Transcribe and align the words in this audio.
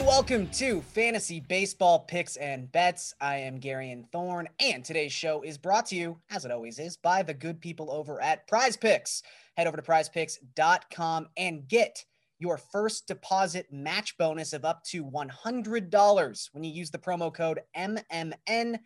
and 0.00 0.06
welcome 0.08 0.48
to 0.48 0.80
Fantasy 0.80 1.40
Baseball 1.40 1.98
Picks 2.00 2.36
and 2.36 2.72
Bets. 2.72 3.14
I 3.20 3.36
am 3.36 3.60
Garion 3.60 4.10
Thorne, 4.10 4.48
and 4.58 4.82
today's 4.82 5.12
show 5.12 5.42
is 5.42 5.58
brought 5.58 5.84
to 5.86 5.94
you, 5.94 6.18
as 6.30 6.46
it 6.46 6.50
always 6.50 6.78
is, 6.78 6.96
by 6.96 7.22
the 7.22 7.34
good 7.34 7.60
people 7.60 7.90
over 7.90 8.18
at 8.22 8.46
Prize 8.48 8.78
Picks. 8.78 9.22
Head 9.58 9.66
over 9.66 9.76
to 9.76 9.82
prizepicks.com 9.82 11.28
and 11.36 11.68
get 11.68 12.02
your 12.38 12.56
first 12.56 13.08
deposit 13.08 13.66
match 13.70 14.16
bonus 14.16 14.54
of 14.54 14.64
up 14.64 14.82
to 14.84 15.04
$100 15.04 16.48
when 16.52 16.64
you 16.64 16.70
use 16.70 16.90
the 16.90 16.98
promo 16.98 17.32
code 17.32 17.60
MMNMLB. 17.76 18.78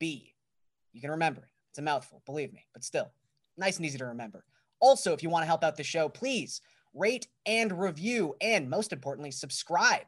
You 0.00 1.00
can 1.00 1.10
remember 1.10 1.42
it. 1.42 1.48
It's 1.70 1.78
a 1.78 1.82
mouthful, 1.82 2.22
believe 2.26 2.52
me, 2.52 2.64
but 2.72 2.82
still, 2.82 3.12
nice 3.56 3.76
and 3.76 3.86
easy 3.86 3.98
to 3.98 4.06
remember. 4.06 4.44
Also, 4.80 5.12
if 5.12 5.22
you 5.22 5.30
want 5.30 5.42
to 5.42 5.48
help 5.48 5.62
out 5.62 5.76
the 5.76 5.84
show, 5.84 6.08
please 6.08 6.60
rate 6.94 7.26
and 7.46 7.78
review, 7.78 8.34
and 8.40 8.70
most 8.70 8.92
importantly, 8.92 9.30
subscribe 9.30 10.06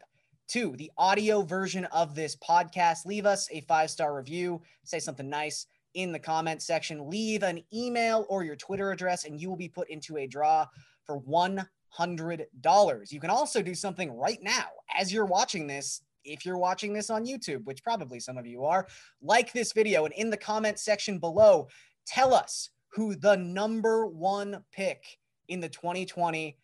to 0.48 0.76
the 0.76 0.90
audio 0.96 1.42
version 1.42 1.84
of 1.86 2.14
this 2.14 2.36
podcast. 2.36 3.04
Leave 3.04 3.26
us 3.26 3.48
a 3.50 3.60
five 3.62 3.90
star 3.90 4.16
review, 4.16 4.62
say 4.84 4.98
something 4.98 5.28
nice 5.28 5.66
in 5.94 6.12
the 6.12 6.18
comment 6.18 6.62
section, 6.62 7.10
leave 7.10 7.42
an 7.42 7.62
email 7.74 8.26
or 8.28 8.44
your 8.44 8.56
Twitter 8.56 8.92
address, 8.92 9.24
and 9.24 9.40
you 9.40 9.48
will 9.48 9.56
be 9.56 9.68
put 9.68 9.90
into 9.90 10.18
a 10.18 10.26
draw 10.26 10.66
for 11.04 11.20
$100. 11.22 13.12
You 13.12 13.20
can 13.20 13.30
also 13.30 13.62
do 13.62 13.74
something 13.74 14.12
right 14.12 14.38
now 14.42 14.66
as 14.96 15.12
you're 15.12 15.24
watching 15.24 15.66
this. 15.66 16.02
If 16.24 16.44
you're 16.44 16.58
watching 16.58 16.92
this 16.92 17.08
on 17.08 17.24
YouTube, 17.24 17.64
which 17.64 17.82
probably 17.82 18.20
some 18.20 18.36
of 18.36 18.46
you 18.46 18.64
are, 18.64 18.86
like 19.22 19.52
this 19.52 19.72
video 19.72 20.04
and 20.04 20.14
in 20.14 20.28
the 20.28 20.36
comment 20.36 20.78
section 20.78 21.18
below, 21.18 21.68
tell 22.06 22.34
us 22.34 22.70
who 22.88 23.14
the 23.14 23.36
number 23.36 24.06
one 24.06 24.64
pick 24.72 25.18
in 25.48 25.60
the 25.60 25.68
2020 25.68 26.56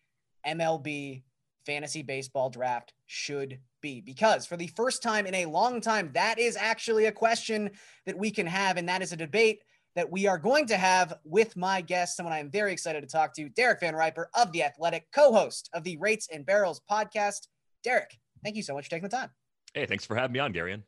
MLB 0.45 1.23
fantasy 1.65 2.01
baseball 2.01 2.49
draft 2.49 2.93
should 3.05 3.59
be. 3.81 4.01
Because 4.01 4.45
for 4.45 4.57
the 4.57 4.67
first 4.67 5.03
time 5.03 5.25
in 5.25 5.35
a 5.35 5.45
long 5.45 5.81
time, 5.81 6.11
that 6.13 6.39
is 6.39 6.57
actually 6.57 7.05
a 7.05 7.11
question 7.11 7.71
that 8.05 8.17
we 8.17 8.31
can 8.31 8.47
have. 8.47 8.77
And 8.77 8.87
that 8.89 9.01
is 9.01 9.11
a 9.11 9.17
debate 9.17 9.61
that 9.95 10.11
we 10.11 10.27
are 10.27 10.37
going 10.37 10.65
to 10.67 10.77
have 10.77 11.19
with 11.23 11.55
my 11.55 11.81
guest, 11.81 12.17
someone 12.17 12.33
I 12.33 12.39
am 12.39 12.49
very 12.49 12.73
excited 12.73 13.01
to 13.01 13.07
talk 13.07 13.33
to, 13.35 13.49
Derek 13.49 13.79
Van 13.79 13.95
Riper 13.95 14.29
of 14.33 14.51
The 14.51 14.63
Athletic, 14.63 15.07
co 15.13 15.31
host 15.31 15.69
of 15.73 15.83
the 15.83 15.97
Rates 15.97 16.29
and 16.31 16.45
Barrels 16.45 16.81
podcast. 16.89 17.47
Derek, 17.83 18.17
thank 18.43 18.55
you 18.55 18.63
so 18.63 18.73
much 18.73 18.85
for 18.85 18.91
taking 18.91 19.09
the 19.09 19.15
time. 19.15 19.29
Hey, 19.73 19.85
thanks 19.85 20.05
for 20.05 20.15
having 20.15 20.33
me 20.33 20.39
on, 20.39 20.53
Garion. 20.53 20.83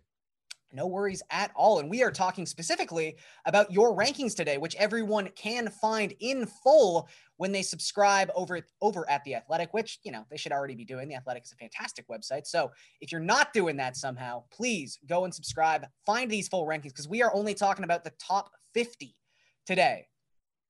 No 0.76 0.88
worries 0.88 1.24
at 1.32 1.52
all. 1.56 1.80
And 1.80 1.90
we 1.90 2.04
are 2.04 2.12
talking 2.12 2.46
specifically 2.46 3.16
about 3.46 3.72
your 3.72 3.96
rankings 3.96 4.36
today, 4.36 4.58
which 4.58 4.76
everyone 4.76 5.30
can 5.36 5.70
find 5.70 6.14
in 6.20 6.46
full 6.46 7.08
when 7.38 7.52
they 7.52 7.62
subscribe 7.62 8.30
over, 8.36 8.60
over 8.82 9.10
at 9.10 9.24
The 9.24 9.36
Athletic, 9.36 9.74
which, 9.74 10.00
you 10.04 10.12
know, 10.12 10.26
they 10.30 10.38
should 10.38 10.52
already 10.52 10.76
be 10.76 10.86
doing. 10.86 11.08
The 11.08 11.16
Athletic 11.16 11.46
is 11.46 11.54
a 11.54 11.56
fantastic 11.56 12.08
website. 12.10 12.46
So 12.46 12.72
if 13.00 13.12
you're 13.12 13.22
not 13.22 13.54
doing 13.54 13.78
that 13.78 13.96
somehow, 13.96 14.44
please 14.52 15.00
go 15.08 15.24
and 15.24 15.34
subscribe, 15.34 15.86
find 16.06 16.30
these 16.30 16.48
full 16.48 16.66
rankings, 16.66 16.90
because 16.90 17.08
we 17.08 17.24
are 17.24 17.34
only 17.34 17.54
talking 17.54 17.86
about 17.86 18.04
the 18.04 18.14
top 18.20 18.52
50 18.74 19.16
today. 19.66 20.08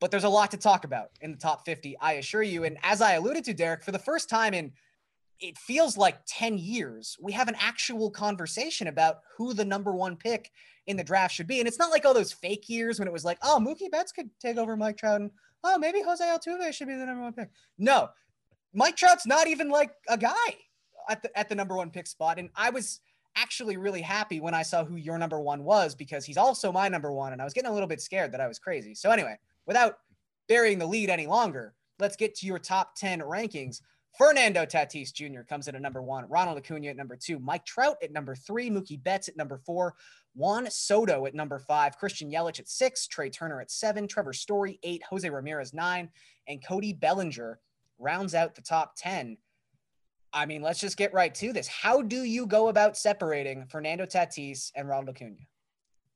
But 0.02 0.12
there's 0.12 0.23
a 0.23 0.30
lot 0.30 0.52
to 0.52 0.58
talk 0.58 0.84
about 0.86 1.09
in 1.22 1.31
the 1.31 1.38
top 1.38 1.66
50, 1.66 1.97
I 2.00 2.14
assure 2.14 2.44
you. 2.44 2.64
And 2.64 2.78
as 2.84 3.02
I 3.02 3.14
alluded 3.14 3.44
to, 3.45 3.53
Derek, 3.53 3.84
for 3.84 3.92
the 3.92 4.00
first 4.00 4.30
time 4.30 4.53
in 4.53 4.72
it 5.39 5.58
feels 5.58 5.97
like 5.97 6.19
10 6.28 6.58
years 6.58 7.17
we 7.22 7.31
have 7.33 7.47
an 7.47 7.55
actual 7.59 8.09
conversation 8.09 8.88
about 8.88 9.19
who 9.38 9.53
the 9.53 9.66
number 9.66 9.94
one 9.94 10.16
pick 10.16 10.52
in 10.88 10.97
the 10.97 11.03
draft 11.03 11.33
should 11.33 11.47
be. 11.47 11.59
And 11.59 11.67
it's 11.67 11.80
not 11.80 11.91
like 11.91 12.05
all 12.05 12.14
those 12.14 12.31
fake 12.31 12.69
years 12.69 13.00
when 13.00 13.08
it 13.08 13.11
was 13.11 13.25
like, 13.25 13.38
oh, 13.44 13.59
Mookie 13.59 13.91
Betts 13.91 14.11
could 14.11 14.30
take 14.39 14.58
over 14.58 14.78
Mike 14.78 14.97
Trout 14.97 15.22
and 15.22 15.31
oh, 15.63 15.78
maybe 15.78 16.02
Jose 16.02 16.23
Altuve 16.23 16.72
should 16.73 16.88
be 16.88 16.95
the 16.95 17.06
number 17.06 17.23
one 17.23 17.33
pick. 17.33 17.50
No, 17.78 18.09
Mike 18.73 18.96
Trout's 18.96 19.25
not 19.25 19.47
even 19.47 19.69
like 19.69 19.91
a 20.07 20.18
guy 20.18 20.31
at 21.09 21.22
the, 21.22 21.38
at 21.38 21.50
the 21.50 21.56
number 21.56 21.75
one 21.75 21.90
pick 21.90 22.07
spot. 22.07 22.40
And 22.40 22.50
I 22.56 22.69
was 22.69 23.00
actually 23.35 23.78
really 23.78 24.02
happy 24.02 24.40
when 24.40 24.53
I 24.53 24.63
saw 24.63 24.85
who 24.85 24.96
your 24.96 25.17
number 25.17 25.40
one 25.40 25.63
was 25.63 25.96
because 25.96 26.25
he's 26.25 26.38
also 26.38 26.72
my 26.72 26.88
number 26.88 27.12
one. 27.12 27.34
And 27.34 27.41
I 27.41 27.46
was 27.46 27.53
getting 27.53 27.69
a 27.69 27.73
little 27.73 27.88
bit 27.88 28.02
scared 28.02 28.31
that 28.34 28.41
I 28.41 28.47
was 28.47 28.59
crazy. 28.59 28.94
So 28.96 29.12
anyway, 29.12 29.38
without 29.66 29.97
burying 30.47 30.79
the 30.79 30.85
lead 30.85 31.09
any 31.09 31.28
longer, 31.28 31.73
let's 32.00 32.16
get 32.16 32.35
to 32.35 32.46
your 32.46 32.59
top 32.59 32.96
10 32.96 33.22
rankings. 33.22 33.81
Fernando 34.18 34.66
Tatis 34.66 35.14
Jr. 35.14 35.42
comes 35.42 35.68
in 35.68 35.76
at 35.76 35.81
number 35.81 36.02
one, 36.02 36.26
Ronald 36.30 36.58
Acuna 36.58 36.88
at 36.88 36.96
number 36.96 37.18
two, 37.18 37.38
Mike 37.40 37.66
Trout 37.66 37.98
at 38.02 38.14
number 38.14 38.36
three, 38.36 38.70
Mookie 38.70 39.02
Betts 39.02 39.28
at 39.28 39.36
number 39.36 39.58
four, 39.58 39.96
Juan 40.36 40.70
Soto 40.70 41.26
at 41.26 41.36
number 41.36 41.59
five, 41.59 41.98
Christian 41.98 42.31
Yelich 42.31 42.59
at 42.59 42.70
six, 42.70 43.08
Trea 43.08 43.30
Turner 43.30 43.59
at 43.59 43.72
seven, 43.72 44.08
Trevor 44.08 44.34
Story 44.34 44.80
eight, 44.84 45.03
Jose 45.09 45.30
Ramirez 45.30 45.74
nine, 45.74 46.09
and 46.48 46.66
Cody 46.66 46.94
Bellinger 46.94 47.59
rounds 48.00 48.36
out 48.36 48.56
the 48.56 48.62
top 48.62 48.96
10. 48.98 49.38
I 50.32 50.46
mean, 50.46 50.62
let's 50.62 50.80
just 50.80 50.97
get 50.97 51.14
right 51.14 51.34
to 51.36 51.53
this. 51.53 51.68
How 51.68 52.02
do 52.02 52.24
you 52.24 52.46
go 52.46 52.68
about 52.68 52.97
separating 52.97 53.66
Fernando 53.68 54.06
Tatis 54.06 54.72
and 54.76 54.88
Ronald 54.88 55.16
Acuna? 55.16 55.36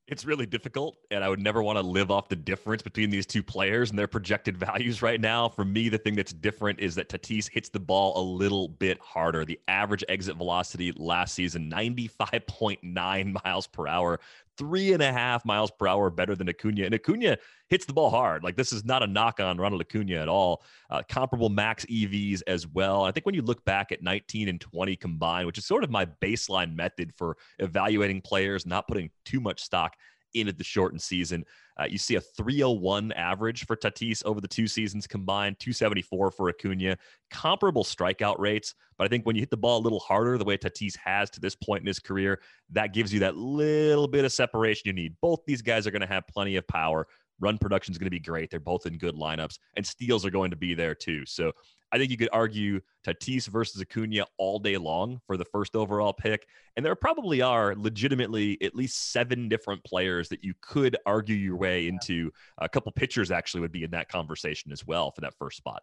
It's 0.09 0.25
really 0.25 0.47
difficult, 0.47 0.97
and 1.11 1.23
I 1.23 1.29
would 1.29 1.39
never 1.39 1.61
want 1.61 1.77
to 1.77 1.83
live 1.83 2.09
off 2.09 2.29
the 2.29 2.35
difference 2.35 2.81
between 2.81 3.11
these 3.11 3.27
two 3.27 3.43
players 3.43 3.91
and 3.91 3.99
their 3.99 4.07
projected 4.07 4.57
values 4.57 5.03
right 5.03 5.21
now. 5.21 5.47
For 5.47 5.63
me, 5.63 5.87
the 5.87 5.99
thing 5.99 6.15
that's 6.15 6.33
different 6.33 6.79
is 6.79 6.95
that 6.95 7.09
Tatis 7.09 7.47
hits 7.47 7.69
the 7.69 7.79
ball 7.79 8.19
a 8.19 8.23
little 8.23 8.69
bit 8.69 8.99
harder. 8.99 9.45
The 9.45 9.59
average 9.67 10.03
exit 10.09 10.35
velocity 10.35 10.91
last 10.93 11.35
season, 11.35 11.69
95.9 11.71 13.39
miles 13.45 13.67
per 13.67 13.87
hour 13.87 14.19
three 14.59 14.93
and 14.93 15.01
a 15.01 15.11
half 15.11 15.45
miles 15.45 15.71
per 15.71 15.87
hour 15.87 16.09
better 16.11 16.35
than 16.35 16.49
Acuna. 16.49 16.83
And 16.83 16.93
Acuna 16.93 17.37
hits 17.69 17.85
the 17.85 17.93
ball 17.93 18.09
hard. 18.09 18.43
Like 18.43 18.57
this 18.57 18.73
is 18.73 18.83
not 18.83 19.01
a 19.01 19.07
knock 19.07 19.39
on 19.39 19.57
Ronald 19.57 19.81
Acuna 19.81 20.15
at 20.15 20.27
all. 20.27 20.61
Uh, 20.89 21.01
comparable 21.07 21.49
max 21.49 21.85
EVs 21.85 22.43
as 22.45 22.67
well. 22.67 23.05
I 23.05 23.11
think 23.11 23.25
when 23.25 23.33
you 23.33 23.41
look 23.41 23.63
back 23.63 23.91
at 23.91 24.03
19 24.03 24.49
and 24.49 24.59
20 24.59 24.95
combined, 24.97 25.47
which 25.47 25.57
is 25.57 25.65
sort 25.65 25.83
of 25.83 25.89
my 25.89 26.05
baseline 26.21 26.75
method 26.75 27.13
for 27.15 27.37
evaluating 27.57 28.21
players, 28.21 28.65
not 28.65 28.87
putting 28.87 29.09
too 29.23 29.39
much 29.39 29.63
stock 29.63 29.95
into 30.33 30.53
the 30.53 30.63
shortened 30.63 31.01
season. 31.01 31.43
Uh, 31.79 31.85
you 31.85 31.97
see 31.97 32.15
a 32.15 32.21
301 32.21 33.11
average 33.13 33.65
for 33.65 33.75
Tatis 33.75 34.23
over 34.25 34.41
the 34.41 34.47
two 34.47 34.67
seasons 34.67 35.07
combined, 35.07 35.57
274 35.59 36.31
for 36.31 36.49
Acuna, 36.49 36.97
comparable 37.31 37.83
strikeout 37.83 38.37
rates. 38.39 38.75
But 38.97 39.05
I 39.05 39.07
think 39.07 39.25
when 39.25 39.35
you 39.35 39.41
hit 39.41 39.49
the 39.49 39.57
ball 39.57 39.79
a 39.79 39.83
little 39.83 39.99
harder, 39.99 40.37
the 40.37 40.43
way 40.43 40.57
Tatis 40.57 40.97
has 40.97 41.29
to 41.31 41.39
this 41.39 41.55
point 41.55 41.81
in 41.81 41.87
his 41.87 41.99
career, 41.99 42.41
that 42.71 42.93
gives 42.93 43.13
you 43.13 43.19
that 43.21 43.37
little 43.37 44.07
bit 44.07 44.25
of 44.25 44.33
separation 44.33 44.83
you 44.85 44.93
need. 44.93 45.15
Both 45.21 45.39
these 45.45 45.61
guys 45.61 45.87
are 45.87 45.91
going 45.91 46.01
to 46.01 46.07
have 46.07 46.27
plenty 46.27 46.57
of 46.57 46.67
power. 46.67 47.07
Run 47.39 47.57
production 47.57 47.93
is 47.93 47.97
going 47.97 48.07
to 48.07 48.11
be 48.11 48.19
great. 48.19 48.49
They're 48.49 48.59
both 48.59 48.85
in 48.85 48.97
good 48.97 49.15
lineups, 49.15 49.57
and 49.77 49.85
steals 49.85 50.25
are 50.25 50.31
going 50.31 50.51
to 50.51 50.57
be 50.57 50.73
there 50.73 50.93
too. 50.93 51.25
So 51.25 51.53
I 51.91 51.97
think 51.97 52.11
you 52.11 52.17
could 52.17 52.29
argue 52.31 52.81
Tatis 53.05 53.47
versus 53.47 53.81
Acuna 53.81 54.25
all 54.37 54.59
day 54.59 54.77
long 54.77 55.19
for 55.25 55.37
the 55.37 55.45
first 55.45 55.75
overall 55.75 56.13
pick. 56.13 56.47
And 56.75 56.85
there 56.85 56.95
probably 56.95 57.41
are 57.41 57.75
legitimately 57.75 58.61
at 58.61 58.75
least 58.75 59.11
seven 59.11 59.49
different 59.49 59.83
players 59.83 60.29
that 60.29 60.43
you 60.43 60.53
could 60.61 60.97
argue 61.05 61.35
your 61.35 61.57
way 61.57 61.87
into. 61.87 62.31
A 62.59 62.69
couple 62.69 62.91
pitchers 62.91 63.31
actually 63.31 63.61
would 63.61 63.71
be 63.71 63.83
in 63.83 63.91
that 63.91 64.09
conversation 64.09 64.71
as 64.71 64.85
well 64.85 65.11
for 65.11 65.21
that 65.21 65.33
first 65.39 65.57
spot. 65.57 65.81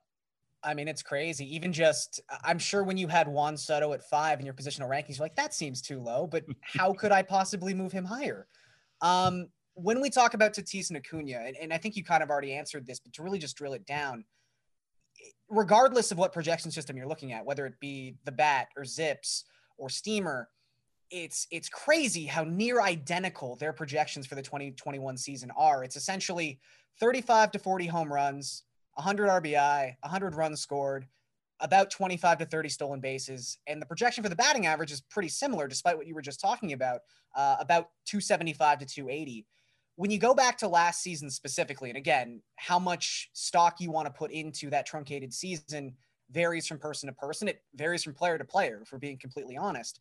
I 0.62 0.74
mean, 0.74 0.88
it's 0.88 1.02
crazy. 1.02 1.54
Even 1.54 1.72
just, 1.72 2.20
I'm 2.42 2.58
sure 2.58 2.82
when 2.82 2.96
you 2.96 3.06
had 3.06 3.28
Juan 3.28 3.56
Soto 3.56 3.92
at 3.92 4.02
five 4.02 4.40
in 4.40 4.46
your 4.46 4.54
positional 4.54 4.88
rankings, 4.88 5.18
you're 5.18 5.24
like, 5.24 5.36
that 5.36 5.54
seems 5.54 5.80
too 5.80 6.00
low, 6.00 6.26
but 6.26 6.44
how 6.60 6.92
could 6.92 7.12
I 7.12 7.22
possibly 7.22 7.72
move 7.72 7.92
him 7.92 8.04
higher? 8.04 8.48
Um, 9.00 9.48
when 9.74 10.00
we 10.00 10.10
talk 10.10 10.34
about 10.34 10.54
Tatis 10.54 10.88
and 10.88 10.96
Acuna, 10.96 11.38
and, 11.46 11.56
and 11.56 11.72
I 11.72 11.78
think 11.78 11.96
you 11.96 12.02
kind 12.02 12.22
of 12.22 12.30
already 12.30 12.52
answered 12.54 12.86
this, 12.86 12.98
but 12.98 13.12
to 13.12 13.22
really 13.22 13.38
just 13.38 13.56
drill 13.56 13.74
it 13.74 13.86
down, 13.86 14.24
regardless 15.48 16.10
of 16.10 16.18
what 16.18 16.32
projection 16.32 16.70
system 16.70 16.96
you're 16.96 17.06
looking 17.06 17.32
at, 17.32 17.44
whether 17.44 17.66
it 17.66 17.78
be 17.80 18.16
the 18.24 18.32
bat 18.32 18.68
or 18.76 18.84
zips 18.84 19.44
or 19.78 19.88
steamer, 19.88 20.48
it's 21.10 21.46
it's 21.50 21.68
crazy 21.68 22.26
how 22.26 22.44
near 22.44 22.80
identical 22.80 23.56
their 23.56 23.72
projections 23.72 24.26
for 24.26 24.34
the 24.34 24.42
2021 24.42 25.16
season 25.16 25.50
are. 25.56 25.84
It's 25.84 25.96
essentially 25.96 26.58
35 26.98 27.52
to 27.52 27.58
40 27.58 27.86
home 27.86 28.12
runs, 28.12 28.64
100 28.94 29.28
RBI, 29.28 29.94
100 30.00 30.34
runs 30.34 30.60
scored, 30.60 31.06
about 31.60 31.90
25 31.90 32.38
to 32.38 32.46
30 32.46 32.68
stolen 32.68 33.00
bases, 33.00 33.58
and 33.66 33.80
the 33.80 33.86
projection 33.86 34.22
for 34.22 34.28
the 34.28 34.36
batting 34.36 34.66
average 34.66 34.92
is 34.92 35.00
pretty 35.00 35.28
similar, 35.28 35.68
despite 35.68 35.96
what 35.96 36.06
you 36.06 36.14
were 36.14 36.22
just 36.22 36.40
talking 36.40 36.72
about, 36.72 37.00
uh, 37.36 37.56
about 37.60 37.90
275 38.06 38.80
to 38.80 38.86
280 38.86 39.46
when 39.96 40.10
you 40.10 40.18
go 40.18 40.34
back 40.34 40.58
to 40.58 40.68
last 40.68 41.02
season 41.02 41.30
specifically, 41.30 41.90
and 41.90 41.96
again, 41.96 42.42
how 42.56 42.78
much 42.78 43.30
stock 43.32 43.80
you 43.80 43.90
want 43.90 44.06
to 44.06 44.12
put 44.12 44.30
into 44.30 44.70
that 44.70 44.86
truncated 44.86 45.32
season 45.32 45.94
varies 46.30 46.66
from 46.66 46.78
person 46.78 47.08
to 47.08 47.14
person. 47.14 47.48
It 47.48 47.62
varies 47.74 48.04
from 48.04 48.14
player 48.14 48.38
to 48.38 48.44
player, 48.44 48.82
for 48.86 48.98
being 48.98 49.18
completely 49.18 49.56
honest. 49.56 50.00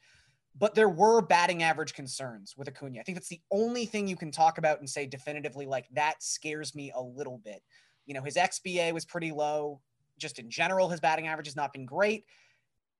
But 0.58 0.74
there 0.74 0.90
were 0.90 1.22
batting 1.22 1.64
average 1.64 1.94
concerns 1.94 2.56
with 2.58 2.68
Acuna. 2.68 3.00
I 3.00 3.04
think 3.04 3.18
that's 3.18 3.30
the 3.30 3.42
only 3.52 3.86
thing 3.86 4.08
you 4.08 4.16
can 4.16 4.32
talk 4.32 4.58
about 4.58 4.80
and 4.80 4.90
say 4.90 5.06
definitively, 5.06 5.66
like, 5.66 5.88
that 5.92 6.24
scares 6.24 6.74
me 6.74 6.92
a 6.96 7.02
little 7.02 7.42
bit. 7.44 7.62
You 8.06 8.14
know, 8.14 8.24
his 8.24 8.36
XBA 8.36 8.94
was 8.94 9.06
pretty 9.06 9.32
low. 9.32 9.82
Just 10.18 10.40
in 10.40 10.50
general, 10.50 10.88
his 10.88 11.02
batting 11.02 11.28
average 11.28 11.48
has 11.48 11.58
not 11.58 11.74
been 11.74 11.86
great, 11.86 12.26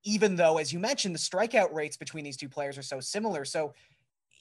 even 0.04 0.36
though, 0.36 0.58
as 0.58 0.74
you 0.74 0.80
mentioned, 0.80 1.16
the 1.16 1.20
strikeout 1.20 1.74
rates 1.74 1.96
between 1.96 2.26
these 2.26 2.38
two 2.38 2.50
players 2.50 2.78
are 2.78 2.84
so 2.84 3.00
similar. 3.00 3.46
So 3.46 3.74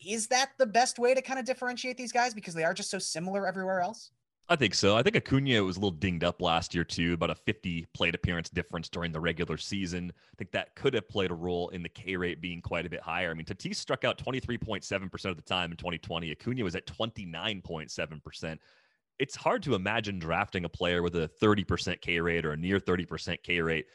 is 0.07 0.27
that 0.29 0.51
the 0.59 0.67
best 0.67 0.99
way 0.99 1.15
to 1.15 1.23
kind 1.23 1.39
of 1.39 1.47
differentiate 1.47 1.97
these 1.97 2.13
guys 2.13 2.35
because 2.35 2.55
they 2.55 2.65
are 2.65 2.75
just 2.75 2.91
so 2.91 2.99
similar 2.99 3.47
everywhere 3.47 3.81
else? 3.81 4.11
I 4.47 4.57
think 4.57 4.75
so. 4.75 4.95
I 4.95 5.03
think 5.03 5.17
Acuna 5.17 5.65
was 5.65 5.77
a 5.77 5.81
little 5.81 5.91
dinged 5.91 6.23
up 6.23 6.43
last 6.43 6.75
year 6.75 6.85
too, 6.85 7.15
about 7.15 7.31
a 7.31 7.35
50 7.35 7.87
plate 7.95 8.15
appearance 8.15 8.51
difference 8.51 8.91
during 8.91 9.11
the 9.11 9.21
regular 9.21 9.57
season. 9.57 10.13
I 10.15 10.37
think 10.37 10.51
that 10.51 10.75
could 10.75 10.93
have 10.93 11.09
played 11.09 11.31
a 11.31 11.35
role 11.35 11.71
in 11.71 11.83
the 11.83 11.89
K 11.89 12.15
rate 12.17 12.43
being 12.43 12.61
quite 12.61 12.85
a 12.85 12.91
bit 12.91 13.01
higher. 13.01 13.31
I 13.31 13.35
mean, 13.35 13.47
Tatis 13.47 13.77
struck 13.77 14.05
out 14.05 14.19
23.7% 14.19 15.25
of 15.25 15.37
the 15.37 15.43
time 15.43 15.71
in 15.71 15.79
2020. 15.79 16.31
Acuna 16.31 16.63
was 16.63 16.77
at 16.77 16.87
29.7%. 16.87 18.59
It's 19.19 19.37
hard 19.37 19.63
to 19.63 19.75
imagine 19.77 20.19
drafting 20.19 20.67
a 20.67 20.69
player 20.69 21.03
with 21.03 21.17
a 21.17 21.31
30% 21.41 22.03
K 22.03 22.21
rate 22.21 22.45
or 22.45 22.53
a 22.53 22.57
near 22.57 22.79
30% 22.79 23.43
K 23.43 23.61
rate 23.63 23.87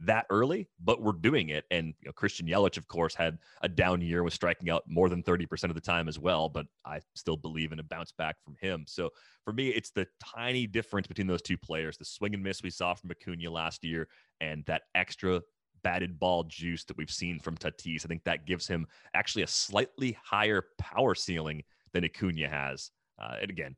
that 0.00 0.26
early, 0.30 0.68
but 0.82 1.00
we're 1.00 1.12
doing 1.12 1.48
it. 1.48 1.64
And 1.70 1.94
you 2.00 2.06
know, 2.06 2.12
Christian 2.12 2.46
Yelich, 2.46 2.76
of 2.76 2.86
course, 2.88 3.14
had 3.14 3.38
a 3.62 3.68
down 3.68 4.00
year, 4.00 4.22
was 4.22 4.34
striking 4.34 4.70
out 4.70 4.84
more 4.86 5.08
than 5.08 5.22
30% 5.22 5.64
of 5.64 5.74
the 5.74 5.80
time 5.80 6.08
as 6.08 6.18
well. 6.18 6.48
But 6.48 6.66
I 6.84 7.00
still 7.14 7.36
believe 7.36 7.72
in 7.72 7.78
a 7.78 7.82
bounce 7.82 8.12
back 8.12 8.36
from 8.44 8.56
him. 8.60 8.84
So 8.86 9.10
for 9.44 9.52
me, 9.52 9.68
it's 9.68 9.90
the 9.90 10.06
tiny 10.22 10.66
difference 10.66 11.06
between 11.06 11.26
those 11.26 11.42
two 11.42 11.56
players 11.56 11.96
the 11.96 12.04
swing 12.04 12.34
and 12.34 12.42
miss 12.42 12.62
we 12.62 12.70
saw 12.70 12.94
from 12.94 13.10
Acuna 13.10 13.50
last 13.50 13.84
year 13.84 14.08
and 14.40 14.64
that 14.66 14.82
extra 14.94 15.40
batted 15.82 16.18
ball 16.18 16.44
juice 16.44 16.84
that 16.84 16.96
we've 16.96 17.10
seen 17.10 17.38
from 17.38 17.56
Tatis. 17.56 18.04
I 18.04 18.08
think 18.08 18.24
that 18.24 18.46
gives 18.46 18.66
him 18.66 18.86
actually 19.14 19.42
a 19.42 19.46
slightly 19.46 20.16
higher 20.22 20.64
power 20.78 21.14
ceiling 21.14 21.62
than 21.92 22.04
Acuna 22.04 22.48
has. 22.48 22.90
Uh, 23.18 23.36
and 23.40 23.50
again, 23.50 23.76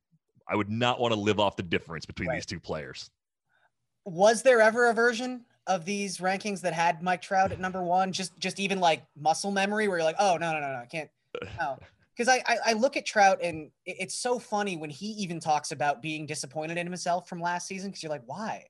I 0.48 0.56
would 0.56 0.70
not 0.70 0.98
want 0.98 1.12
to 1.12 1.20
live 1.20 1.38
off 1.38 1.56
the 1.56 1.62
difference 1.62 2.06
between 2.06 2.28
right. 2.28 2.36
these 2.36 2.46
two 2.46 2.60
players. 2.60 3.10
Was 4.04 4.42
there 4.42 4.60
ever 4.60 4.88
a 4.88 4.94
version 4.94 5.44
of 5.68 5.84
these 5.84 6.18
rankings 6.18 6.62
that 6.62 6.72
had 6.72 7.02
Mike 7.02 7.22
Trout 7.22 7.52
at 7.52 7.60
number 7.60 7.82
one? 7.82 8.12
Just 8.12 8.36
just 8.40 8.58
even 8.58 8.80
like 8.80 9.04
muscle 9.16 9.52
memory 9.52 9.86
where 9.86 9.98
you're 9.98 10.04
like, 10.04 10.16
oh 10.18 10.36
no, 10.40 10.52
no, 10.52 10.60
no, 10.60 10.72
no, 10.72 10.78
I 10.80 10.86
can't 10.86 11.10
no. 11.58 11.78
Because 12.16 12.34
I, 12.34 12.42
I, 12.52 12.58
I 12.66 12.72
look 12.72 12.96
at 12.96 13.06
Trout 13.06 13.38
and 13.44 13.70
it's 13.86 14.16
so 14.16 14.40
funny 14.40 14.76
when 14.76 14.90
he 14.90 15.06
even 15.06 15.38
talks 15.38 15.70
about 15.70 16.02
being 16.02 16.26
disappointed 16.26 16.76
in 16.76 16.84
himself 16.84 17.28
from 17.28 17.40
last 17.40 17.68
season 17.68 17.90
because 17.90 18.02
you're 18.02 18.10
like, 18.10 18.24
why? 18.26 18.64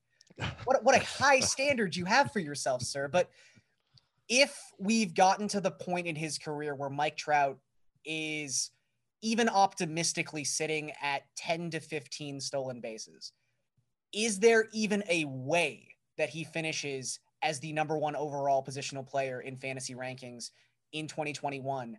What 0.65 0.85
what 0.85 0.95
a 0.95 1.03
high 1.03 1.41
standard 1.55 1.97
you 1.97 2.05
have 2.05 2.31
for 2.31 2.41
yourself, 2.41 2.83
sir. 2.83 3.09
But 3.09 3.31
if 4.29 4.55
we've 4.79 5.15
gotten 5.15 5.49
to 5.49 5.63
the 5.63 5.71
point 5.71 6.07
in 6.07 6.15
his 6.15 6.37
career 6.37 6.75
where 6.75 6.91
Mike 6.91 7.17
Trout 7.17 7.59
is 8.05 8.71
even 9.23 9.49
optimistically 9.49 10.45
sitting 10.45 10.93
at 11.03 11.23
10 11.37 11.71
to 11.71 11.81
15 11.81 12.41
stolen 12.41 12.83
bases, 12.83 13.33
is 14.13 14.39
there 14.39 14.69
even 14.75 15.03
a 15.09 15.25
way 15.25 15.88
that 16.19 16.29
he 16.29 16.45
finishes 16.45 17.21
as 17.43 17.61
the 17.61 17.73
number 17.73 17.97
one 17.97 18.17
overall 18.17 18.65
positional 18.65 19.07
player 19.07 19.41
in 19.41 19.57
fantasy 19.57 19.95
rankings 19.95 20.51
in 20.93 21.07
2021 21.07 21.97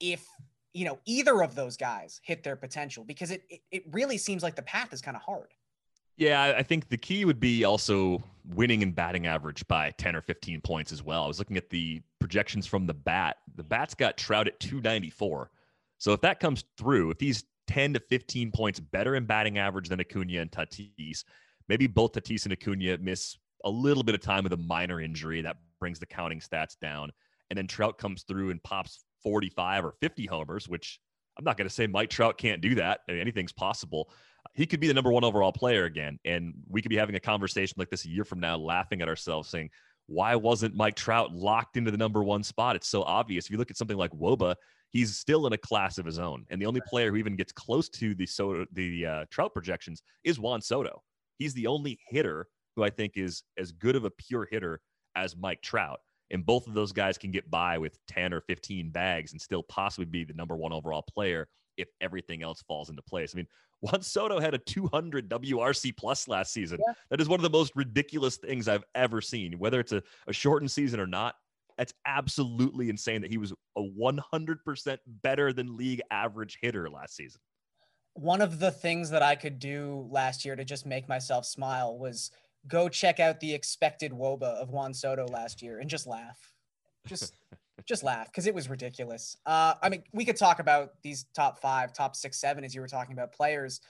if 0.00 0.26
you 0.72 0.84
know 0.84 0.98
either 1.04 1.42
of 1.42 1.54
those 1.54 1.76
guys 1.76 2.20
hit 2.22 2.42
their 2.42 2.56
potential 2.56 3.04
because 3.04 3.30
it 3.30 3.42
it, 3.48 3.60
it 3.70 3.82
really 3.92 4.18
seems 4.18 4.42
like 4.42 4.56
the 4.56 4.62
path 4.62 4.92
is 4.92 5.00
kind 5.00 5.16
of 5.16 5.22
hard 5.22 5.48
yeah, 6.16 6.54
I 6.56 6.62
think 6.62 6.88
the 6.88 6.96
key 6.96 7.24
would 7.24 7.40
be 7.40 7.64
also 7.64 8.22
winning 8.54 8.82
and 8.82 8.94
batting 8.94 9.26
average 9.26 9.66
by 9.66 9.92
10 9.92 10.14
or 10.14 10.20
15 10.20 10.60
points 10.60 10.92
as 10.92 11.02
well. 11.02 11.24
I 11.24 11.26
was 11.26 11.38
looking 11.38 11.56
at 11.56 11.70
the 11.70 12.02
projections 12.18 12.66
from 12.66 12.86
the 12.86 12.94
bat. 12.94 13.38
The 13.56 13.64
bat's 13.64 13.94
got 13.94 14.18
Trout 14.18 14.46
at 14.46 14.60
294. 14.60 15.50
So 15.98 16.12
if 16.12 16.20
that 16.20 16.38
comes 16.38 16.64
through, 16.76 17.10
if 17.10 17.20
he's 17.20 17.44
10 17.68 17.94
to 17.94 18.00
15 18.00 18.52
points 18.52 18.78
better 18.78 19.14
in 19.14 19.24
batting 19.24 19.58
average 19.58 19.88
than 19.88 20.00
Acuna 20.00 20.40
and 20.40 20.50
Tatis, 20.50 21.24
maybe 21.68 21.86
both 21.86 22.12
Tatis 22.12 22.44
and 22.44 22.52
Acuna 22.52 22.98
miss 22.98 23.36
a 23.64 23.70
little 23.70 24.02
bit 24.02 24.14
of 24.14 24.20
time 24.20 24.44
with 24.44 24.52
a 24.52 24.58
minor 24.58 25.00
injury 25.00 25.42
that 25.42 25.56
brings 25.78 25.98
the 25.98 26.06
counting 26.06 26.40
stats 26.40 26.78
down. 26.80 27.10
And 27.50 27.56
then 27.56 27.66
Trout 27.66 27.98
comes 27.98 28.22
through 28.22 28.50
and 28.50 28.62
pops 28.62 29.04
45 29.22 29.84
or 29.84 29.94
50 30.00 30.26
homers, 30.26 30.68
which 30.68 31.00
I'm 31.38 31.44
not 31.44 31.56
going 31.56 31.68
to 31.68 31.74
say 31.74 31.86
Mike 31.86 32.10
Trout 32.10 32.38
can't 32.38 32.60
do 32.60 32.74
that. 32.76 33.00
I 33.08 33.12
mean, 33.12 33.20
anything's 33.20 33.52
possible. 33.52 34.10
He 34.54 34.66
could 34.66 34.80
be 34.80 34.88
the 34.88 34.94
number 34.94 35.12
one 35.12 35.24
overall 35.24 35.52
player 35.52 35.84
again. 35.84 36.18
And 36.24 36.54
we 36.68 36.82
could 36.82 36.90
be 36.90 36.96
having 36.96 37.14
a 37.14 37.20
conversation 37.20 37.76
like 37.78 37.90
this 37.90 38.04
a 38.04 38.08
year 38.08 38.24
from 38.24 38.40
now, 38.40 38.56
laughing 38.56 39.00
at 39.02 39.08
ourselves, 39.08 39.48
saying, 39.48 39.70
why 40.06 40.34
wasn't 40.36 40.74
Mike 40.74 40.96
Trout 40.96 41.32
locked 41.32 41.76
into 41.76 41.90
the 41.90 41.96
number 41.96 42.22
one 42.22 42.42
spot? 42.42 42.76
It's 42.76 42.88
so 42.88 43.02
obvious. 43.02 43.46
If 43.46 43.50
you 43.50 43.58
look 43.58 43.70
at 43.70 43.76
something 43.76 43.96
like 43.96 44.10
Woba, 44.12 44.56
he's 44.90 45.16
still 45.16 45.46
in 45.46 45.52
a 45.52 45.58
class 45.58 45.98
of 45.98 46.04
his 46.04 46.18
own. 46.18 46.44
And 46.50 46.60
the 46.60 46.66
only 46.66 46.82
player 46.86 47.10
who 47.10 47.16
even 47.16 47.36
gets 47.36 47.52
close 47.52 47.88
to 47.90 48.14
the 48.14 48.26
Soto, 48.26 48.66
the 48.72 49.06
uh, 49.06 49.24
Trout 49.30 49.52
projections 49.54 50.02
is 50.24 50.38
Juan 50.38 50.60
Soto. 50.60 51.02
He's 51.38 51.54
the 51.54 51.66
only 51.66 51.98
hitter 52.08 52.46
who 52.76 52.84
I 52.84 52.90
think 52.90 53.12
is 53.16 53.42
as 53.58 53.72
good 53.72 53.96
of 53.96 54.04
a 54.04 54.10
pure 54.10 54.46
hitter 54.50 54.80
as 55.14 55.36
Mike 55.36 55.62
Trout. 55.62 56.00
And 56.30 56.46
both 56.46 56.66
of 56.66 56.74
those 56.74 56.92
guys 56.92 57.18
can 57.18 57.30
get 57.30 57.50
by 57.50 57.76
with 57.76 57.98
10 58.08 58.32
or 58.32 58.40
15 58.40 58.90
bags 58.90 59.32
and 59.32 59.40
still 59.40 59.62
possibly 59.62 60.06
be 60.06 60.24
the 60.24 60.32
number 60.32 60.56
one 60.56 60.72
overall 60.72 61.02
player 61.02 61.48
if 61.76 61.88
everything 62.00 62.42
else 62.42 62.62
falls 62.62 62.88
into 62.88 63.02
place. 63.02 63.34
I 63.34 63.36
mean, 63.36 63.48
Juan 63.82 64.00
Soto 64.00 64.38
had 64.38 64.54
a 64.54 64.58
200 64.58 65.28
WRC 65.28 65.96
plus 65.96 66.28
last 66.28 66.52
season. 66.52 66.78
Yeah. 66.86 66.94
That 67.10 67.20
is 67.20 67.28
one 67.28 67.40
of 67.40 67.42
the 67.42 67.50
most 67.50 67.72
ridiculous 67.74 68.36
things 68.36 68.68
I've 68.68 68.84
ever 68.94 69.20
seen, 69.20 69.58
whether 69.58 69.80
it's 69.80 69.92
a, 69.92 70.02
a 70.28 70.32
shortened 70.32 70.70
season 70.70 71.00
or 71.00 71.06
not. 71.06 71.34
That's 71.76 71.92
absolutely 72.06 72.90
insane 72.90 73.22
that 73.22 73.30
he 73.30 73.38
was 73.38 73.52
a 73.76 73.80
100% 73.82 74.98
better 75.22 75.52
than 75.52 75.76
league 75.76 76.00
average 76.10 76.58
hitter 76.62 76.88
last 76.88 77.16
season 77.16 77.40
one 78.14 78.42
of 78.42 78.58
the 78.58 78.70
things 78.70 79.10
that 79.10 79.22
I 79.22 79.34
could 79.34 79.58
do 79.58 80.06
last 80.10 80.44
year 80.44 80.56
to 80.56 80.64
just 80.64 80.86
make 80.86 81.08
myself 81.08 81.46
smile 81.46 81.98
was 81.98 82.30
go 82.68 82.88
check 82.88 83.20
out 83.20 83.40
the 83.40 83.52
expected 83.52 84.12
woba 84.12 84.42
of 84.42 84.70
Juan 84.70 84.94
Soto 84.94 85.26
last 85.26 85.62
year 85.62 85.78
and 85.78 85.88
just 85.88 86.06
laugh. 86.06 86.52
Just 87.06 87.34
just 87.86 88.04
laugh 88.04 88.26
because 88.26 88.46
it 88.46 88.54
was 88.54 88.68
ridiculous. 88.68 89.36
Uh, 89.46 89.74
I 89.82 89.88
mean, 89.88 90.04
we 90.12 90.24
could 90.24 90.36
talk 90.36 90.60
about 90.60 90.92
these 91.02 91.26
top 91.34 91.60
five, 91.60 91.92
top 91.92 92.14
six, 92.14 92.38
seven, 92.38 92.64
as 92.64 92.74
you 92.74 92.80
were 92.80 92.88
talking 92.88 93.12
about 93.12 93.32
players 93.32 93.80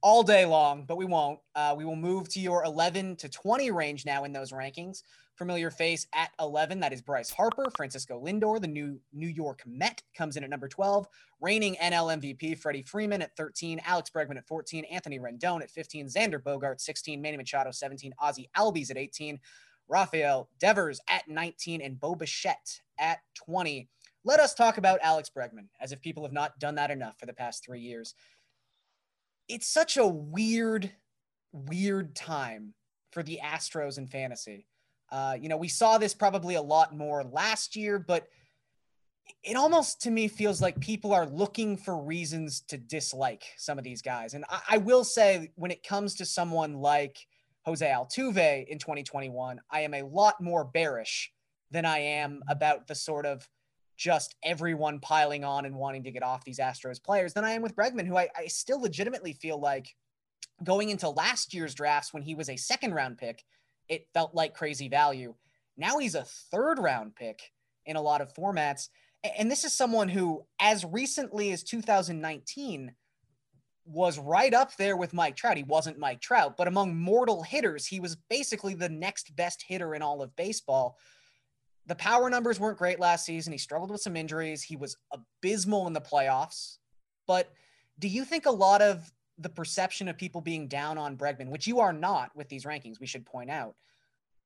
all 0.00 0.22
day 0.22 0.44
long, 0.44 0.84
but 0.84 0.96
we 0.96 1.04
won't. 1.04 1.38
Uh, 1.54 1.74
we 1.76 1.84
will 1.84 1.96
move 1.96 2.28
to 2.30 2.40
your 2.40 2.64
11 2.64 3.16
to 3.16 3.28
20 3.28 3.70
range 3.70 4.04
now 4.04 4.24
in 4.24 4.32
those 4.32 4.52
rankings. 4.52 5.02
Familiar 5.42 5.72
face 5.72 6.06
at 6.14 6.30
11, 6.38 6.78
that 6.78 6.92
is 6.92 7.02
Bryce 7.02 7.28
Harper. 7.28 7.66
Francisco 7.76 8.22
Lindor, 8.24 8.60
the 8.60 8.68
new 8.68 9.00
New 9.12 9.26
York 9.26 9.64
Met, 9.66 10.00
comes 10.16 10.36
in 10.36 10.44
at 10.44 10.50
number 10.50 10.68
12. 10.68 11.08
Reigning 11.40 11.74
NL 11.82 12.16
MVP 12.16 12.56
Freddie 12.56 12.84
Freeman 12.84 13.20
at 13.22 13.36
13. 13.36 13.80
Alex 13.84 14.08
Bregman 14.08 14.36
at 14.36 14.46
14. 14.46 14.84
Anthony 14.84 15.18
Rendon 15.18 15.60
at 15.60 15.68
15. 15.72 16.06
Xander 16.06 16.40
Bogaerts 16.40 16.82
16. 16.82 17.20
Manny 17.20 17.36
Machado 17.36 17.72
17. 17.72 18.14
Ozzy 18.22 18.50
Albies 18.56 18.92
at 18.92 18.96
18. 18.96 19.40
Rafael 19.88 20.48
Devers 20.60 21.00
at 21.08 21.26
19. 21.26 21.80
And 21.80 21.98
Bo 21.98 22.14
Bichette 22.14 22.80
at 23.00 23.18
20. 23.34 23.88
Let 24.22 24.38
us 24.38 24.54
talk 24.54 24.78
about 24.78 25.00
Alex 25.02 25.28
Bregman, 25.36 25.66
as 25.80 25.90
if 25.90 26.00
people 26.00 26.22
have 26.22 26.32
not 26.32 26.60
done 26.60 26.76
that 26.76 26.92
enough 26.92 27.18
for 27.18 27.26
the 27.26 27.32
past 27.32 27.64
three 27.64 27.80
years. 27.80 28.14
It's 29.48 29.66
such 29.66 29.96
a 29.96 30.06
weird, 30.06 30.92
weird 31.50 32.14
time 32.14 32.74
for 33.10 33.24
the 33.24 33.40
Astros 33.42 33.98
in 33.98 34.06
fantasy 34.06 34.66
uh, 35.12 35.36
you 35.38 35.50
know, 35.50 35.58
we 35.58 35.68
saw 35.68 35.98
this 35.98 36.14
probably 36.14 36.54
a 36.54 36.62
lot 36.62 36.96
more 36.96 37.22
last 37.22 37.76
year, 37.76 37.98
but 37.98 38.26
it 39.44 39.56
almost 39.56 40.00
to 40.00 40.10
me 40.10 40.26
feels 40.26 40.62
like 40.62 40.80
people 40.80 41.12
are 41.12 41.26
looking 41.26 41.76
for 41.76 42.02
reasons 42.02 42.62
to 42.68 42.78
dislike 42.78 43.44
some 43.58 43.76
of 43.76 43.84
these 43.84 44.00
guys. 44.00 44.32
And 44.32 44.46
I, 44.48 44.60
I 44.70 44.78
will 44.78 45.04
say, 45.04 45.52
when 45.56 45.70
it 45.70 45.86
comes 45.86 46.14
to 46.16 46.24
someone 46.24 46.74
like 46.74 47.18
Jose 47.66 47.86
Altuve 47.86 48.66
in 48.66 48.78
2021, 48.78 49.60
I 49.70 49.80
am 49.80 49.92
a 49.92 50.02
lot 50.02 50.40
more 50.40 50.64
bearish 50.64 51.30
than 51.70 51.84
I 51.84 51.98
am 51.98 52.42
about 52.48 52.86
the 52.86 52.94
sort 52.94 53.26
of 53.26 53.46
just 53.98 54.34
everyone 54.42 54.98
piling 54.98 55.44
on 55.44 55.66
and 55.66 55.76
wanting 55.76 56.04
to 56.04 56.10
get 56.10 56.22
off 56.22 56.44
these 56.44 56.58
Astros 56.58 57.02
players 57.02 57.34
than 57.34 57.44
I 57.44 57.52
am 57.52 57.60
with 57.60 57.76
Bregman, 57.76 58.06
who 58.06 58.16
I, 58.16 58.28
I 58.36 58.46
still 58.46 58.80
legitimately 58.80 59.34
feel 59.34 59.60
like 59.60 59.94
going 60.64 60.88
into 60.88 61.08
last 61.10 61.52
year's 61.52 61.74
drafts 61.74 62.14
when 62.14 62.22
he 62.22 62.34
was 62.34 62.48
a 62.48 62.56
second 62.56 62.94
round 62.94 63.18
pick 63.18 63.44
it 63.92 64.08
felt 64.14 64.34
like 64.34 64.54
crazy 64.54 64.88
value. 64.88 65.34
Now 65.76 65.98
he's 65.98 66.14
a 66.14 66.24
third 66.50 66.78
round 66.78 67.14
pick 67.14 67.42
in 67.84 67.96
a 67.96 68.00
lot 68.00 68.22
of 68.22 68.32
formats. 68.32 68.88
And 69.38 69.50
this 69.50 69.64
is 69.64 69.74
someone 69.74 70.08
who, 70.08 70.46
as 70.58 70.82
recently 70.84 71.52
as 71.52 71.62
2019, 71.62 72.94
was 73.84 74.18
right 74.18 74.54
up 74.54 74.74
there 74.76 74.96
with 74.96 75.12
Mike 75.12 75.36
Trout. 75.36 75.58
He 75.58 75.62
wasn't 75.62 75.98
Mike 75.98 76.22
Trout, 76.22 76.56
but 76.56 76.68
among 76.68 76.96
mortal 76.96 77.42
hitters, 77.42 77.86
he 77.86 78.00
was 78.00 78.16
basically 78.30 78.74
the 78.74 78.88
next 78.88 79.36
best 79.36 79.62
hitter 79.68 79.94
in 79.94 80.00
all 80.00 80.22
of 80.22 80.34
baseball. 80.36 80.96
The 81.86 81.94
power 81.96 82.30
numbers 82.30 82.58
weren't 82.58 82.78
great 82.78 82.98
last 82.98 83.26
season. 83.26 83.52
He 83.52 83.58
struggled 83.58 83.90
with 83.90 84.00
some 84.00 84.16
injuries. 84.16 84.62
He 84.62 84.76
was 84.76 84.96
abysmal 85.12 85.86
in 85.86 85.92
the 85.92 86.00
playoffs. 86.00 86.78
But 87.26 87.50
do 87.98 88.08
you 88.08 88.24
think 88.24 88.46
a 88.46 88.50
lot 88.50 88.80
of 88.80 89.12
the 89.42 89.48
perception 89.48 90.08
of 90.08 90.16
people 90.16 90.40
being 90.40 90.68
down 90.68 90.98
on 90.98 91.16
Bregman, 91.16 91.48
which 91.48 91.66
you 91.66 91.80
are 91.80 91.92
not 91.92 92.34
with 92.34 92.48
these 92.48 92.64
rankings, 92.64 93.00
we 93.00 93.06
should 93.06 93.26
point 93.26 93.50
out. 93.50 93.74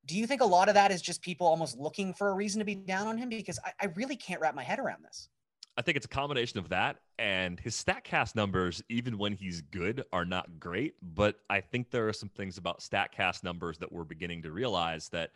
Do 0.07 0.17
you 0.17 0.27
think 0.27 0.41
a 0.41 0.47
lot 0.47 0.69
of 0.69 0.75
that 0.75 0.91
is 0.91 1.03
just 1.03 1.21
people 1.21 1.47
almost 1.47 1.79
looking 1.79 2.15
for 2.15 2.29
a 2.29 2.35
reason 2.35 2.61
to 2.61 2.65
be 2.65 2.75
down 2.75 3.09
on 3.09 3.19
him? 3.19 3.29
Because 3.29 3.59
I, 3.65 3.73
I 3.81 3.87
really 3.97 4.17
can't 4.17 4.41
wrap 4.41 4.55
my 4.55 4.63
head 4.63 4.79
around 4.79 5.05
this. 5.05 5.29
I 5.77 5.83
think 5.83 5.97
it's 5.97 6.07
a 6.07 6.09
combination 6.11 6.59
of 6.59 6.71
that 6.71 6.97
and 7.19 7.61
his 7.61 7.75
StatCast 7.75 8.35
numbers, 8.35 8.83
even 8.89 9.19
when 9.19 9.33
he's 9.33 9.61
good, 9.61 10.05
are 10.13 10.25
not 10.25 10.59
great. 10.59 10.95
But 11.03 11.37
I 11.51 11.61
think 11.61 11.91
there 11.91 12.09
are 12.09 12.15
some 12.15 12.31
things 12.31 12.57
about 12.57 12.81
StatCast 12.81 13.45
numbers 13.45 13.79
that 13.79 13.93
we're 13.93 14.05
beginning 14.05 14.43
to 14.43 14.53
realize 14.53 15.09
that 15.11 15.33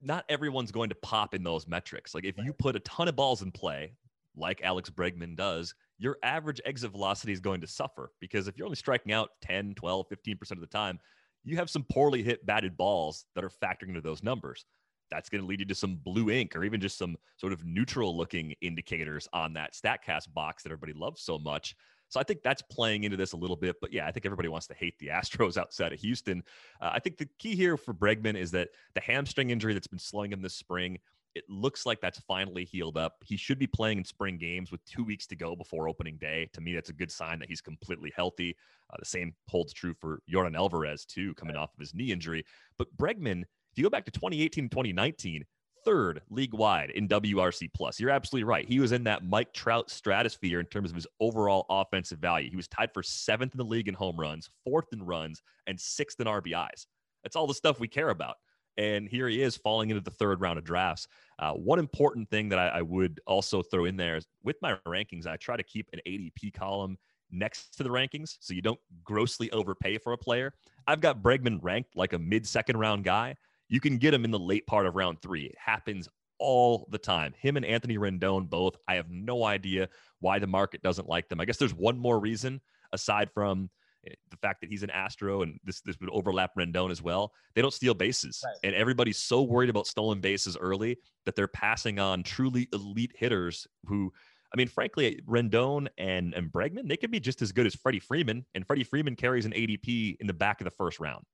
not 0.00 0.24
everyone's 0.28 0.70
going 0.70 0.90
to 0.90 0.94
pop 0.96 1.34
in 1.34 1.42
those 1.42 1.66
metrics. 1.66 2.14
Like 2.14 2.24
if 2.24 2.36
you 2.38 2.52
put 2.52 2.76
a 2.76 2.80
ton 2.80 3.08
of 3.08 3.16
balls 3.16 3.42
in 3.42 3.50
play, 3.50 3.94
like 4.36 4.62
Alex 4.62 4.90
Bregman 4.90 5.36
does, 5.36 5.74
your 5.98 6.16
average 6.22 6.60
exit 6.64 6.90
velocity 6.90 7.32
is 7.32 7.40
going 7.40 7.60
to 7.60 7.66
suffer 7.66 8.12
because 8.20 8.48
if 8.48 8.56
you're 8.56 8.66
only 8.66 8.76
striking 8.76 9.12
out 9.12 9.30
10, 9.42 9.74
12, 9.74 10.06
15% 10.08 10.50
of 10.52 10.60
the 10.60 10.66
time, 10.66 10.98
you 11.44 11.56
have 11.56 11.70
some 11.70 11.84
poorly 11.84 12.22
hit 12.22 12.44
batted 12.46 12.76
balls 12.76 13.26
that 13.34 13.44
are 13.44 13.50
factoring 13.50 13.88
into 13.88 14.00
those 14.00 14.22
numbers. 14.22 14.64
That's 15.10 15.28
going 15.28 15.42
to 15.42 15.46
lead 15.46 15.60
you 15.60 15.66
to 15.66 15.74
some 15.74 15.96
blue 15.96 16.30
ink 16.30 16.56
or 16.56 16.64
even 16.64 16.80
just 16.80 16.96
some 16.96 17.16
sort 17.36 17.52
of 17.52 17.64
neutral 17.64 18.16
looking 18.16 18.54
indicators 18.62 19.28
on 19.32 19.52
that 19.54 19.74
StatCast 19.74 20.32
box 20.32 20.62
that 20.62 20.72
everybody 20.72 20.98
loves 20.98 21.22
so 21.22 21.38
much. 21.38 21.76
So 22.08 22.20
I 22.20 22.22
think 22.22 22.42
that's 22.42 22.62
playing 22.62 23.04
into 23.04 23.16
this 23.16 23.32
a 23.32 23.36
little 23.36 23.56
bit. 23.56 23.76
But 23.80 23.92
yeah, 23.92 24.06
I 24.06 24.12
think 24.12 24.26
everybody 24.26 24.48
wants 24.48 24.66
to 24.68 24.74
hate 24.74 24.98
the 24.98 25.06
Astros 25.08 25.56
outside 25.56 25.92
of 25.92 26.00
Houston. 26.00 26.42
Uh, 26.80 26.90
I 26.92 26.98
think 26.98 27.18
the 27.18 27.28
key 27.38 27.54
here 27.54 27.76
for 27.76 27.92
Bregman 27.92 28.36
is 28.36 28.50
that 28.52 28.68
the 28.94 29.00
hamstring 29.00 29.50
injury 29.50 29.74
that's 29.74 29.86
been 29.86 29.98
slowing 29.98 30.32
him 30.32 30.42
this 30.42 30.54
spring 30.54 30.98
it 31.34 31.44
looks 31.48 31.86
like 31.86 32.00
that's 32.00 32.20
finally 32.20 32.64
healed 32.64 32.96
up. 32.96 33.16
He 33.24 33.36
should 33.36 33.58
be 33.58 33.66
playing 33.66 33.98
in 33.98 34.04
spring 34.04 34.38
games 34.38 34.70
with 34.70 34.84
two 34.84 35.04
weeks 35.04 35.26
to 35.28 35.36
go 35.36 35.56
before 35.56 35.88
opening 35.88 36.16
day. 36.18 36.48
To 36.52 36.60
me, 36.60 36.74
that's 36.74 36.90
a 36.90 36.94
good 36.94 37.10
sign 37.10 37.38
that 37.38 37.48
he's 37.48 37.60
completely 37.60 38.12
healthy. 38.14 38.56
Uh, 38.92 38.96
the 38.98 39.06
same 39.06 39.34
holds 39.48 39.72
true 39.72 39.94
for 39.94 40.20
Yordan 40.30 40.56
Alvarez, 40.56 41.04
too, 41.04 41.34
coming 41.34 41.56
right. 41.56 41.62
off 41.62 41.72
of 41.72 41.80
his 41.80 41.94
knee 41.94 42.12
injury. 42.12 42.44
But 42.78 42.94
Bregman, 42.96 43.42
if 43.42 43.78
you 43.78 43.84
go 43.84 43.90
back 43.90 44.04
to 44.04 44.10
2018 44.10 44.64
and 44.64 44.70
2019, 44.70 45.44
third 45.84 46.22
league 46.30 46.54
wide 46.54 46.90
in 46.90 47.08
WRC 47.08 47.68
plus. 47.74 47.98
You're 47.98 48.10
absolutely 48.10 48.44
right. 48.44 48.68
He 48.68 48.80
was 48.80 48.92
in 48.92 49.04
that 49.04 49.26
Mike 49.26 49.52
Trout 49.52 49.90
stratosphere 49.90 50.60
in 50.60 50.66
terms 50.66 50.90
of 50.90 50.94
his 50.94 51.06
overall 51.20 51.66
offensive 51.68 52.18
value. 52.18 52.50
He 52.50 52.56
was 52.56 52.68
tied 52.68 52.92
for 52.92 53.02
seventh 53.02 53.54
in 53.54 53.58
the 53.58 53.64
league 53.64 53.88
in 53.88 53.94
home 53.94 54.16
runs, 54.16 54.50
fourth 54.64 54.92
in 54.92 55.02
runs, 55.02 55.42
and 55.66 55.80
sixth 55.80 56.20
in 56.20 56.26
RBIs. 56.26 56.86
That's 57.22 57.36
all 57.36 57.46
the 57.46 57.54
stuff 57.54 57.80
we 57.80 57.88
care 57.88 58.10
about. 58.10 58.36
And 58.76 59.08
here 59.08 59.28
he 59.28 59.42
is 59.42 59.56
falling 59.56 59.90
into 59.90 60.02
the 60.02 60.10
third 60.10 60.40
round 60.40 60.58
of 60.58 60.64
drafts. 60.64 61.06
Uh, 61.38 61.52
one 61.52 61.78
important 61.78 62.30
thing 62.30 62.48
that 62.50 62.58
I, 62.58 62.68
I 62.68 62.82
would 62.82 63.20
also 63.26 63.62
throw 63.62 63.84
in 63.84 63.96
there 63.96 64.16
is 64.16 64.26
with 64.42 64.56
my 64.62 64.76
rankings, 64.86 65.26
I 65.26 65.36
try 65.36 65.56
to 65.56 65.62
keep 65.62 65.88
an 65.92 66.00
ADP 66.06 66.54
column 66.54 66.96
next 67.30 67.76
to 67.76 67.82
the 67.82 67.88
rankings 67.88 68.36
so 68.40 68.54
you 68.54 68.62
don't 68.62 68.80
grossly 69.02 69.50
overpay 69.52 69.98
for 69.98 70.12
a 70.12 70.18
player. 70.18 70.52
I've 70.86 71.00
got 71.00 71.22
Bregman 71.22 71.58
ranked 71.62 71.96
like 71.96 72.12
a 72.12 72.18
mid 72.18 72.46
second 72.46 72.76
round 72.76 73.04
guy. 73.04 73.36
You 73.68 73.80
can 73.80 73.96
get 73.96 74.14
him 74.14 74.24
in 74.24 74.30
the 74.30 74.38
late 74.38 74.66
part 74.66 74.86
of 74.86 74.94
round 74.94 75.22
three. 75.22 75.44
It 75.44 75.56
happens 75.58 76.08
all 76.38 76.86
the 76.90 76.98
time. 76.98 77.32
Him 77.38 77.56
and 77.56 77.64
Anthony 77.64 77.96
Rendon 77.98 78.50
both. 78.50 78.76
I 78.88 78.96
have 78.96 79.10
no 79.10 79.44
idea 79.44 79.88
why 80.20 80.38
the 80.38 80.46
market 80.46 80.82
doesn't 80.82 81.08
like 81.08 81.28
them. 81.28 81.40
I 81.40 81.44
guess 81.44 81.56
there's 81.56 81.74
one 81.74 81.98
more 81.98 82.18
reason 82.18 82.60
aside 82.92 83.30
from 83.32 83.70
Eh, 84.06 84.14
the 84.30 84.36
fact 84.36 84.60
that 84.60 84.70
he's 84.70 84.82
an 84.82 84.90
Astro 84.90 85.42
and 85.42 85.58
this 85.64 85.80
this 85.82 85.98
would 86.00 86.10
overlap 86.10 86.52
Rendon 86.56 86.90
as 86.90 87.02
well. 87.02 87.32
They 87.54 87.62
don't 87.62 87.74
steal 87.74 87.94
bases, 87.94 88.42
right. 88.44 88.56
and 88.64 88.74
everybody's 88.74 89.18
so 89.18 89.42
worried 89.42 89.70
about 89.70 89.86
stolen 89.86 90.20
bases 90.20 90.56
early 90.56 90.98
that 91.24 91.36
they're 91.36 91.48
passing 91.48 91.98
on 91.98 92.22
truly 92.22 92.68
elite 92.72 93.12
hitters 93.14 93.66
who. 93.86 94.12
I 94.54 94.58
mean, 94.58 94.68
frankly, 94.68 95.18
Rendon 95.26 95.88
and, 95.96 96.34
and 96.34 96.52
Bregman, 96.52 96.86
they 96.86 96.98
could 96.98 97.10
be 97.10 97.20
just 97.20 97.40
as 97.40 97.52
good 97.52 97.64
as 97.64 97.74
Freddie 97.74 98.00
Freeman, 98.00 98.44
and 98.54 98.66
Freddie 98.66 98.84
Freeman 98.84 99.16
carries 99.16 99.46
an 99.46 99.52
ADP 99.52 100.18
in 100.20 100.26
the 100.26 100.34
back 100.34 100.60
of 100.60 100.66
the 100.66 100.70
first 100.70 101.00
round. 101.00 101.24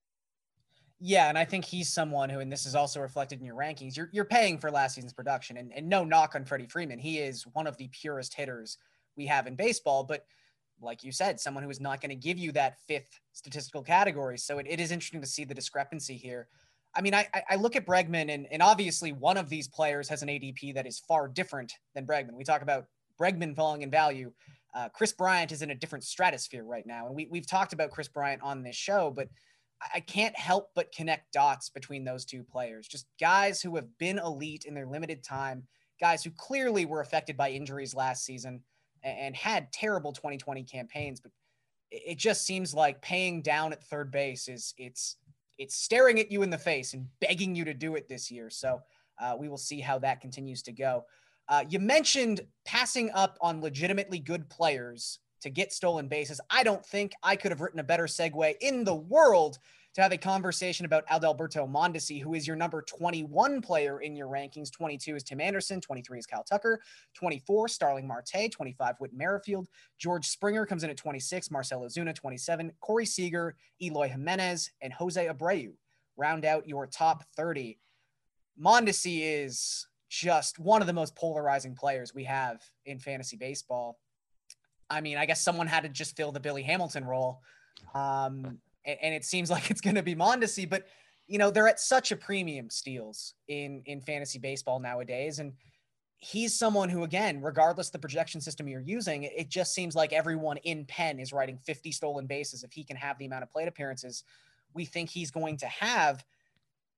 Yeah, 1.00 1.28
and 1.28 1.36
I 1.36 1.44
think 1.44 1.64
he's 1.64 1.92
someone 1.92 2.28
who, 2.28 2.38
and 2.38 2.50
this 2.50 2.66
is 2.66 2.76
also 2.76 3.00
reflected 3.00 3.40
in 3.40 3.44
your 3.44 3.56
rankings, 3.56 3.96
you're, 3.96 4.08
you're 4.12 4.24
paying 4.24 4.56
for 4.56 4.70
last 4.70 4.94
season's 4.94 5.12
production. 5.12 5.56
And, 5.56 5.72
and 5.72 5.88
no 5.88 6.04
knock 6.04 6.36
on 6.36 6.44
Freddie 6.44 6.66
Freeman. 6.66 7.00
He 7.00 7.18
is 7.18 7.44
one 7.54 7.66
of 7.66 7.76
the 7.76 7.88
purest 7.88 8.34
hitters 8.34 8.78
we 9.16 9.26
have 9.26 9.46
in 9.46 9.56
baseball. 9.56 10.04
But 10.04 10.24
like 10.80 11.04
you 11.04 11.12
said, 11.12 11.40
someone 11.40 11.62
who 11.64 11.70
is 11.70 11.80
not 11.80 12.00
going 12.00 12.10
to 12.10 12.16
give 12.16 12.38
you 12.38 12.52
that 12.52 12.78
fifth 12.86 13.20
statistical 13.32 13.82
category. 13.82 14.38
So 14.38 14.58
it, 14.58 14.66
it 14.68 14.80
is 14.80 14.90
interesting 14.90 15.20
to 15.20 15.26
see 15.26 15.44
the 15.44 15.54
discrepancy 15.54 16.16
here. 16.16 16.48
I 16.94 17.00
mean, 17.00 17.14
I, 17.14 17.28
I 17.48 17.56
look 17.56 17.76
at 17.76 17.86
Bregman, 17.86 18.32
and, 18.32 18.46
and 18.50 18.62
obviously 18.62 19.12
one 19.12 19.36
of 19.36 19.48
these 19.48 19.68
players 19.68 20.08
has 20.08 20.22
an 20.22 20.28
ADP 20.28 20.74
that 20.74 20.86
is 20.86 20.98
far 20.98 21.28
different 21.28 21.72
than 21.94 22.06
Bregman. 22.06 22.32
We 22.32 22.44
talk 22.44 22.62
about 22.62 22.86
Bregman 23.20 23.54
falling 23.54 23.82
in 23.82 23.90
value. 23.90 24.32
Uh, 24.74 24.88
Kris 24.88 25.12
Bryant 25.12 25.52
is 25.52 25.62
in 25.62 25.70
a 25.70 25.74
different 25.74 26.04
stratosphere 26.04 26.64
right 26.64 26.86
now. 26.86 27.06
And 27.06 27.14
we, 27.14 27.28
we've 27.30 27.46
talked 27.46 27.72
about 27.72 27.90
Kris 27.90 28.08
Bryant 28.08 28.42
on 28.42 28.62
this 28.62 28.76
show, 28.76 29.12
but 29.14 29.28
I 29.94 30.00
can't 30.00 30.36
help 30.36 30.70
but 30.74 30.92
connect 30.92 31.32
dots 31.32 31.70
between 31.70 32.04
those 32.04 32.24
two 32.24 32.42
players. 32.42 32.88
Just 32.88 33.06
guys 33.20 33.60
who 33.60 33.76
have 33.76 33.86
been 33.98 34.18
elite 34.18 34.64
in 34.64 34.74
their 34.74 34.86
limited 34.86 35.22
time, 35.22 35.64
guys 36.00 36.24
who 36.24 36.30
clearly 36.36 36.84
were 36.84 37.00
affected 37.00 37.36
by 37.36 37.50
injuries 37.50 37.94
last 37.94 38.24
season 38.24 38.62
and 39.02 39.34
had 39.34 39.72
terrible 39.72 40.12
2020 40.12 40.64
campaigns, 40.64 41.20
but 41.20 41.32
it 41.90 42.18
just 42.18 42.44
seems 42.44 42.74
like 42.74 43.00
paying 43.00 43.42
down 43.42 43.72
at 43.72 43.82
third 43.84 44.10
base 44.10 44.48
is 44.48 44.74
it's 44.76 45.16
it's 45.58 45.74
staring 45.74 46.20
at 46.20 46.30
you 46.30 46.42
in 46.42 46.50
the 46.50 46.58
face 46.58 46.94
and 46.94 47.06
begging 47.20 47.54
you 47.54 47.64
to 47.64 47.74
do 47.74 47.96
it 47.96 48.08
this 48.08 48.30
year. 48.30 48.48
So 48.50 48.80
uh, 49.20 49.36
we 49.38 49.48
will 49.48 49.58
see 49.58 49.80
how 49.80 49.98
that 49.98 50.20
continues 50.20 50.62
to 50.62 50.72
go. 50.72 51.04
Uh, 51.48 51.64
you 51.68 51.80
mentioned 51.80 52.42
passing 52.64 53.10
up 53.10 53.38
on 53.40 53.60
legitimately 53.60 54.20
good 54.20 54.48
players 54.48 55.18
to 55.40 55.50
get 55.50 55.72
stolen 55.72 56.08
bases. 56.08 56.40
I 56.50 56.62
don't 56.62 56.84
think 56.84 57.12
I 57.22 57.36
could 57.36 57.50
have 57.50 57.60
written 57.60 57.80
a 57.80 57.84
better 57.84 58.04
segue 58.04 58.54
in 58.60 58.84
the 58.84 58.94
world 58.94 59.58
to 59.94 60.02
have 60.02 60.12
a 60.12 60.18
conversation 60.18 60.86
about 60.86 61.06
Adalberto 61.08 61.68
Mondesi, 61.68 62.22
who 62.22 62.34
is 62.34 62.46
your 62.46 62.56
number 62.56 62.82
21 62.82 63.60
player 63.60 64.00
in 64.00 64.14
your 64.14 64.28
rankings. 64.28 64.70
22 64.70 65.16
is 65.16 65.22
Tim 65.22 65.40
Anderson, 65.40 65.80
23 65.80 66.18
is 66.18 66.26
Kyle 66.26 66.44
Tucker, 66.44 66.80
24 67.14 67.68
Starling 67.68 68.06
Marte, 68.06 68.50
25 68.50 68.94
Whit 68.98 69.12
Merrifield, 69.12 69.68
George 69.98 70.26
Springer 70.26 70.66
comes 70.66 70.84
in 70.84 70.90
at 70.90 70.96
26, 70.96 71.50
Marcell 71.50 71.80
Ozuna 71.80 72.14
27, 72.14 72.72
Corey 72.80 73.06
Seager, 73.06 73.56
Eloy 73.82 74.08
Jimenez, 74.08 74.70
and 74.80 74.92
Jose 74.92 75.26
Abreu 75.26 75.72
round 76.16 76.44
out 76.44 76.68
your 76.68 76.86
top 76.86 77.24
30. 77.36 77.78
Mondesi 78.60 79.20
is 79.22 79.86
just 80.10 80.58
one 80.58 80.80
of 80.80 80.86
the 80.86 80.92
most 80.92 81.14
polarizing 81.14 81.74
players 81.74 82.14
we 82.14 82.24
have 82.24 82.62
in 82.86 82.98
fantasy 82.98 83.36
baseball. 83.36 83.98
I 84.90 85.00
mean, 85.00 85.18
I 85.18 85.26
guess 85.26 85.40
someone 85.40 85.66
had 85.66 85.82
to 85.82 85.88
just 85.88 86.16
fill 86.16 86.32
the 86.32 86.40
Billy 86.40 86.62
Hamilton 86.62 87.04
role. 87.04 87.40
Um, 87.94 88.58
and, 88.88 88.98
and 89.02 89.14
it 89.14 89.24
seems 89.24 89.50
like 89.52 89.70
it's 89.70 89.80
going 89.80 89.96
to 89.96 90.02
be 90.02 90.16
Mondesi. 90.16 90.68
But 90.68 90.86
you 91.28 91.38
know, 91.38 91.50
they're 91.50 91.68
at 91.68 91.78
such 91.78 92.10
a 92.10 92.16
premium 92.16 92.70
steals 92.70 93.34
in 93.46 93.82
in 93.86 94.00
fantasy 94.00 94.40
baseball 94.40 94.80
nowadays, 94.80 95.38
and 95.38 95.52
he's 96.18 96.58
someone 96.58 96.88
who, 96.88 97.04
again, 97.04 97.40
regardless 97.40 97.90
the 97.90 97.98
projection 97.98 98.40
system 98.40 98.66
you're 98.66 98.80
using, 98.80 99.22
it 99.22 99.48
just 99.48 99.72
seems 99.72 99.94
like 99.94 100.12
everyone 100.12 100.56
in 100.58 100.84
pen 100.84 101.20
is 101.20 101.32
writing 101.32 101.56
50 101.58 101.92
stolen 101.92 102.26
bases 102.26 102.64
if 102.64 102.72
he 102.72 102.82
can 102.82 102.96
have 102.96 103.16
the 103.18 103.26
amount 103.26 103.44
of 103.44 103.50
plate 103.50 103.68
appearances 103.68 104.24
we 104.74 104.84
think 104.84 105.10
he's 105.10 105.30
going 105.30 105.56
to 105.58 105.66
have. 105.66 106.24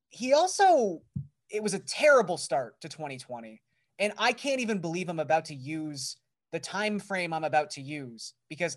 He 0.08 0.32
also, 0.32 1.02
it 1.50 1.62
was 1.62 1.74
a 1.74 1.78
terrible 1.78 2.36
start 2.36 2.80
to 2.80 2.88
2020, 2.88 3.60
and 3.98 4.12
I 4.18 4.32
can't 4.32 4.60
even 4.60 4.78
believe 4.78 5.08
I'm 5.08 5.20
about 5.20 5.44
to 5.46 5.54
use 5.54 6.16
the 6.52 6.58
time 6.58 6.98
frame 6.98 7.32
I'm 7.32 7.44
about 7.44 7.70
to 7.70 7.80
use 7.80 8.34
because 8.48 8.76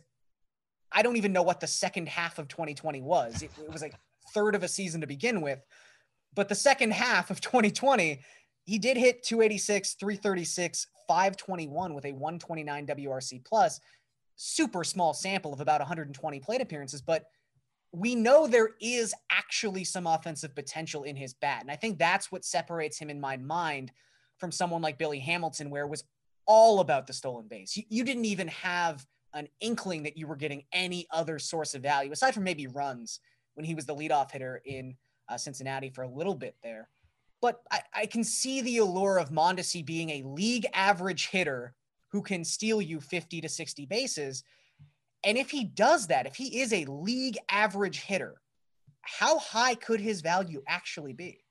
I 0.93 1.01
don't 1.01 1.17
even 1.17 1.33
know 1.33 1.43
what 1.43 1.59
the 1.59 1.67
second 1.67 2.07
half 2.07 2.39
of 2.39 2.47
2020 2.47 3.01
was. 3.01 3.41
It, 3.41 3.51
it 3.59 3.71
was 3.71 3.81
like 3.81 3.95
third 4.33 4.55
of 4.55 4.63
a 4.63 4.67
season 4.67 5.01
to 5.01 5.07
begin 5.07 5.41
with. 5.41 5.59
But 6.35 6.49
the 6.49 6.55
second 6.55 6.93
half 6.93 7.29
of 7.29 7.41
2020, 7.41 8.21
he 8.65 8.79
did 8.79 8.97
hit 8.97 9.23
286, 9.23 9.93
336, 9.93 10.87
521 11.07 11.93
with 11.93 12.05
a 12.05 12.11
129 12.11 12.87
WRC 12.87 13.45
plus. 13.45 13.79
Super 14.35 14.83
small 14.83 15.13
sample 15.13 15.53
of 15.53 15.61
about 15.61 15.81
120 15.81 16.39
plate 16.39 16.61
appearances, 16.61 17.01
but 17.01 17.25
we 17.91 18.15
know 18.15 18.47
there 18.47 18.71
is 18.81 19.13
actually 19.29 19.83
some 19.83 20.07
offensive 20.07 20.55
potential 20.55 21.03
in 21.03 21.15
his 21.15 21.35
bat. 21.35 21.61
And 21.61 21.69
I 21.69 21.75
think 21.75 21.99
that's 21.99 22.31
what 22.31 22.43
separates 22.43 22.97
him 22.97 23.11
in 23.11 23.21
my 23.21 23.37
mind 23.37 23.91
from 24.39 24.51
someone 24.51 24.81
like 24.81 24.97
Billy 24.97 25.19
Hamilton, 25.19 25.69
where 25.69 25.85
it 25.85 25.89
was 25.89 26.03
all 26.47 26.79
about 26.79 27.05
the 27.05 27.13
stolen 27.13 27.47
base. 27.47 27.77
You, 27.77 27.83
you 27.89 28.03
didn't 28.03 28.25
even 28.25 28.47
have 28.47 29.05
an 29.33 29.47
inkling 29.59 30.03
that 30.03 30.17
you 30.17 30.27
were 30.27 30.35
getting 30.35 30.63
any 30.71 31.07
other 31.11 31.39
source 31.39 31.73
of 31.73 31.81
value 31.81 32.11
aside 32.11 32.33
from 32.33 32.43
maybe 32.43 32.67
runs 32.67 33.19
when 33.55 33.65
he 33.65 33.75
was 33.75 33.85
the 33.85 33.95
leadoff 33.95 34.31
hitter 34.31 34.61
in 34.65 34.95
uh, 35.29 35.37
Cincinnati 35.37 35.89
for 35.89 36.03
a 36.03 36.09
little 36.09 36.35
bit 36.35 36.55
there. 36.63 36.89
But 37.41 37.61
I, 37.71 37.81
I 37.93 38.05
can 38.05 38.23
see 38.23 38.61
the 38.61 38.77
allure 38.77 39.17
of 39.17 39.29
Mondesi 39.29 39.85
being 39.85 40.09
a 40.11 40.23
league 40.23 40.65
average 40.73 41.27
hitter 41.27 41.73
who 42.09 42.21
can 42.21 42.43
steal 42.43 42.81
you 42.81 43.01
50 43.01 43.41
to 43.41 43.49
60 43.49 43.85
bases. 43.85 44.43
And 45.23 45.37
if 45.37 45.49
he 45.49 45.63
does 45.63 46.07
that, 46.07 46.25
if 46.25 46.35
he 46.35 46.61
is 46.61 46.71
a 46.71 46.85
league 46.85 47.37
average 47.49 47.99
hitter, 47.99 48.35
how 49.01 49.39
high 49.39 49.75
could 49.75 49.99
his 49.99 50.21
value 50.21 50.61
actually 50.67 51.13
be? 51.13 51.42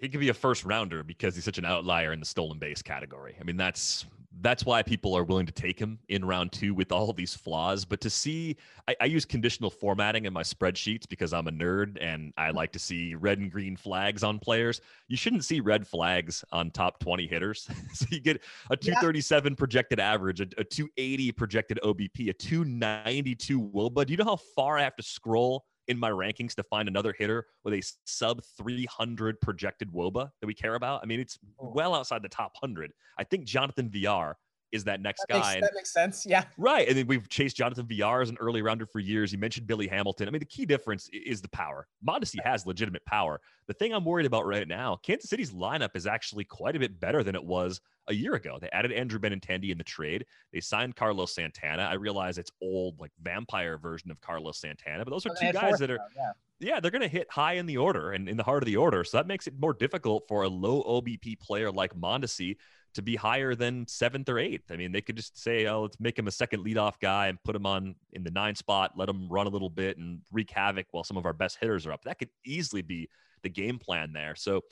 He 0.00 0.08
could 0.08 0.20
be 0.20 0.30
a 0.30 0.34
first 0.34 0.64
rounder 0.64 1.02
because 1.02 1.34
he's 1.34 1.44
such 1.44 1.58
an 1.58 1.64
outlier 1.64 2.12
in 2.12 2.20
the 2.20 2.26
stolen 2.26 2.58
base 2.58 2.82
category. 2.82 3.36
I 3.40 3.44
mean, 3.44 3.56
that's 3.56 4.06
that's 4.42 4.64
why 4.64 4.82
people 4.82 5.16
are 5.16 5.24
willing 5.24 5.46
to 5.46 5.52
take 5.52 5.78
him 5.78 5.98
in 6.08 6.24
round 6.24 6.52
two 6.52 6.72
with 6.72 6.92
all 6.92 7.12
these 7.12 7.34
flaws. 7.34 7.84
But 7.84 8.00
to 8.02 8.10
see, 8.10 8.56
I, 8.88 8.96
I, 9.00 9.04
use 9.06 9.24
conditional 9.24 9.70
formatting 9.70 10.24
in 10.24 10.32
my 10.32 10.42
spreadsheets 10.42 11.08
because 11.08 11.32
I'm 11.32 11.46
a 11.46 11.50
nerd 11.50 11.98
and 12.00 12.32
I 12.36 12.48
mm-hmm. 12.48 12.56
like 12.56 12.72
to 12.72 12.78
see 12.78 13.14
red 13.14 13.38
and 13.38 13.50
green 13.50 13.76
flags 13.76 14.22
on 14.22 14.38
players. 14.38 14.80
You 15.08 15.16
shouldn't 15.16 15.44
see 15.44 15.60
red 15.60 15.86
flags 15.86 16.44
on 16.52 16.70
top 16.70 17.00
20 17.00 17.26
hitters. 17.26 17.68
so 17.92 18.06
you 18.10 18.20
get 18.20 18.40
a 18.70 18.76
237 18.76 19.52
yeah. 19.52 19.56
projected 19.56 20.00
average, 20.00 20.40
a, 20.40 20.46
a 20.56 20.64
280 20.64 21.32
projected 21.32 21.78
OBP, 21.84 22.30
a 22.30 22.32
292 22.32 23.60
WOBA. 23.60 24.06
Do 24.06 24.12
you 24.12 24.16
know 24.16 24.24
how 24.24 24.36
far 24.36 24.78
I 24.78 24.82
have 24.82 24.96
to 24.96 25.02
scroll 25.02 25.64
in 25.90 25.98
my 25.98 26.08
rankings 26.08 26.54
to 26.54 26.62
find 26.62 26.88
another 26.88 27.12
hitter 27.18 27.46
with 27.64 27.74
a 27.74 27.82
sub 28.04 28.40
300 28.56 29.40
projected 29.40 29.92
WOBA 29.92 30.30
that 30.40 30.46
we 30.46 30.54
care 30.54 30.76
about. 30.76 31.00
I 31.02 31.06
mean, 31.06 31.18
it's 31.18 31.36
oh. 31.60 31.72
well 31.74 31.94
outside 31.94 32.22
the 32.22 32.28
top 32.28 32.52
100. 32.60 32.92
I 33.18 33.24
think 33.24 33.44
Jonathan 33.44 33.90
Villar 33.90 34.36
is 34.72 34.84
that 34.84 35.00
next 35.00 35.24
that 35.28 35.40
guy. 35.40 35.54
Makes, 35.54 35.66
that 35.66 35.72
makes 35.74 35.92
sense. 35.92 36.26
Yeah. 36.26 36.44
Right. 36.56 36.88
And 36.88 36.96
then 36.96 37.06
we've 37.06 37.28
chased 37.28 37.56
Jonathan 37.56 37.86
Villar 37.86 38.22
as 38.22 38.30
an 38.30 38.36
early 38.40 38.62
rounder 38.62 38.86
for 38.86 39.00
years. 39.00 39.32
You 39.32 39.38
mentioned 39.38 39.66
Billy 39.66 39.86
Hamilton. 39.86 40.28
I 40.28 40.30
mean, 40.30 40.40
the 40.40 40.46
key 40.46 40.66
difference 40.66 41.08
is 41.12 41.40
the 41.40 41.48
power. 41.48 41.86
Mondesi 42.06 42.36
has 42.44 42.66
legitimate 42.66 43.04
power. 43.04 43.40
The 43.66 43.74
thing 43.74 43.92
I'm 43.92 44.04
worried 44.04 44.26
about 44.26 44.46
right 44.46 44.66
now, 44.66 44.96
Kansas 45.02 45.30
City's 45.30 45.52
lineup 45.52 45.90
is 45.94 46.06
actually 46.06 46.44
quite 46.44 46.76
a 46.76 46.78
bit 46.78 46.98
better 47.00 47.22
than 47.22 47.34
it 47.34 47.44
was 47.44 47.80
a 48.08 48.14
year 48.14 48.34
ago. 48.34 48.58
They 48.60 48.68
added 48.70 48.92
Andrew 48.92 49.18
Benintendi 49.18 49.70
in 49.70 49.78
the 49.78 49.84
trade. 49.84 50.26
They 50.52 50.60
signed 50.60 50.96
Carlos 50.96 51.34
Santana. 51.34 51.82
I 51.82 51.94
realize 51.94 52.38
it's 52.38 52.50
old, 52.60 52.98
like 52.98 53.12
vampire 53.22 53.78
version 53.78 54.10
of 54.10 54.20
Carlos 54.20 54.58
Santana, 54.58 55.04
but 55.04 55.10
those 55.10 55.26
are 55.26 55.34
two 55.40 55.52
guys 55.52 55.78
that 55.78 55.90
are, 55.90 56.00
yeah, 56.16 56.32
yeah 56.58 56.80
they're 56.80 56.90
going 56.90 57.02
to 57.02 57.08
hit 57.08 57.30
high 57.30 57.54
in 57.54 57.66
the 57.66 57.76
order 57.76 58.12
and 58.12 58.28
in 58.28 58.36
the 58.36 58.42
heart 58.42 58.62
of 58.62 58.66
the 58.66 58.76
order. 58.76 59.04
So 59.04 59.16
that 59.16 59.26
makes 59.26 59.46
it 59.46 59.54
more 59.60 59.74
difficult 59.74 60.26
for 60.26 60.42
a 60.42 60.48
low 60.48 60.82
OBP 60.82 61.38
player 61.40 61.70
like 61.70 61.94
Mondesi 61.94 62.56
to 62.94 63.02
be 63.02 63.16
higher 63.16 63.54
than 63.54 63.86
seventh 63.86 64.28
or 64.28 64.38
eighth. 64.38 64.70
I 64.70 64.76
mean, 64.76 64.92
they 64.92 65.00
could 65.00 65.16
just 65.16 65.40
say, 65.40 65.66
oh, 65.66 65.82
let's 65.82 66.00
make 66.00 66.18
him 66.18 66.26
a 66.26 66.32
second 66.32 66.64
leadoff 66.64 66.94
guy 67.00 67.28
and 67.28 67.42
put 67.44 67.54
him 67.54 67.66
on 67.66 67.94
in 68.12 68.24
the 68.24 68.30
nine 68.30 68.54
spot, 68.54 68.92
let 68.96 69.08
him 69.08 69.28
run 69.28 69.46
a 69.46 69.50
little 69.50 69.70
bit 69.70 69.98
and 69.98 70.20
wreak 70.32 70.50
havoc 70.50 70.86
while 70.90 71.04
some 71.04 71.16
of 71.16 71.26
our 71.26 71.32
best 71.32 71.58
hitters 71.60 71.86
are 71.86 71.92
up. 71.92 72.02
That 72.04 72.18
could 72.18 72.30
easily 72.44 72.82
be 72.82 73.08
the 73.42 73.48
game 73.48 73.78
plan 73.78 74.12
there. 74.12 74.34
So 74.34 74.62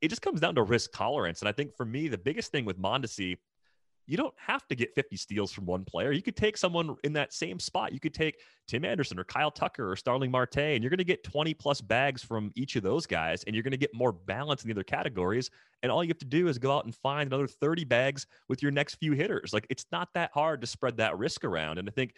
it 0.00 0.08
just 0.08 0.22
comes 0.22 0.40
down 0.40 0.54
to 0.54 0.62
risk 0.62 0.90
tolerance. 0.92 1.40
And 1.40 1.48
I 1.48 1.52
think 1.52 1.76
for 1.76 1.84
me, 1.84 2.08
the 2.08 2.18
biggest 2.18 2.52
thing 2.52 2.64
with 2.64 2.78
Mondesi 2.78 3.36
you 4.08 4.16
don't 4.16 4.34
have 4.38 4.66
to 4.68 4.74
get 4.74 4.94
50 4.94 5.16
steals 5.16 5.52
from 5.52 5.66
one 5.66 5.84
player. 5.84 6.12
You 6.12 6.22
could 6.22 6.34
take 6.34 6.56
someone 6.56 6.96
in 7.04 7.12
that 7.12 7.34
same 7.34 7.60
spot. 7.60 7.92
You 7.92 8.00
could 8.00 8.14
take 8.14 8.40
Tim 8.66 8.82
Anderson 8.82 9.18
or 9.18 9.24
Kyle 9.24 9.50
Tucker 9.50 9.92
or 9.92 9.96
Starling 9.96 10.30
Marte, 10.30 10.56
and 10.56 10.82
you're 10.82 10.88
going 10.88 10.96
to 10.96 11.04
get 11.04 11.22
20 11.24 11.52
plus 11.52 11.82
bags 11.82 12.22
from 12.22 12.50
each 12.56 12.74
of 12.76 12.82
those 12.82 13.06
guys, 13.06 13.44
and 13.44 13.54
you're 13.54 13.62
going 13.62 13.72
to 13.72 13.76
get 13.76 13.90
more 13.92 14.12
balance 14.12 14.64
in 14.64 14.68
the 14.68 14.74
other 14.74 14.82
categories. 14.82 15.50
And 15.82 15.92
all 15.92 16.02
you 16.02 16.08
have 16.08 16.18
to 16.18 16.24
do 16.24 16.48
is 16.48 16.58
go 16.58 16.74
out 16.74 16.86
and 16.86 16.94
find 16.94 17.26
another 17.26 17.46
30 17.46 17.84
bags 17.84 18.26
with 18.48 18.62
your 18.62 18.72
next 18.72 18.94
few 18.94 19.12
hitters. 19.12 19.52
Like 19.52 19.66
it's 19.68 19.84
not 19.92 20.08
that 20.14 20.30
hard 20.32 20.62
to 20.62 20.66
spread 20.66 20.96
that 20.96 21.18
risk 21.18 21.44
around. 21.44 21.76
And 21.78 21.86
I 21.86 21.92
think 21.92 22.14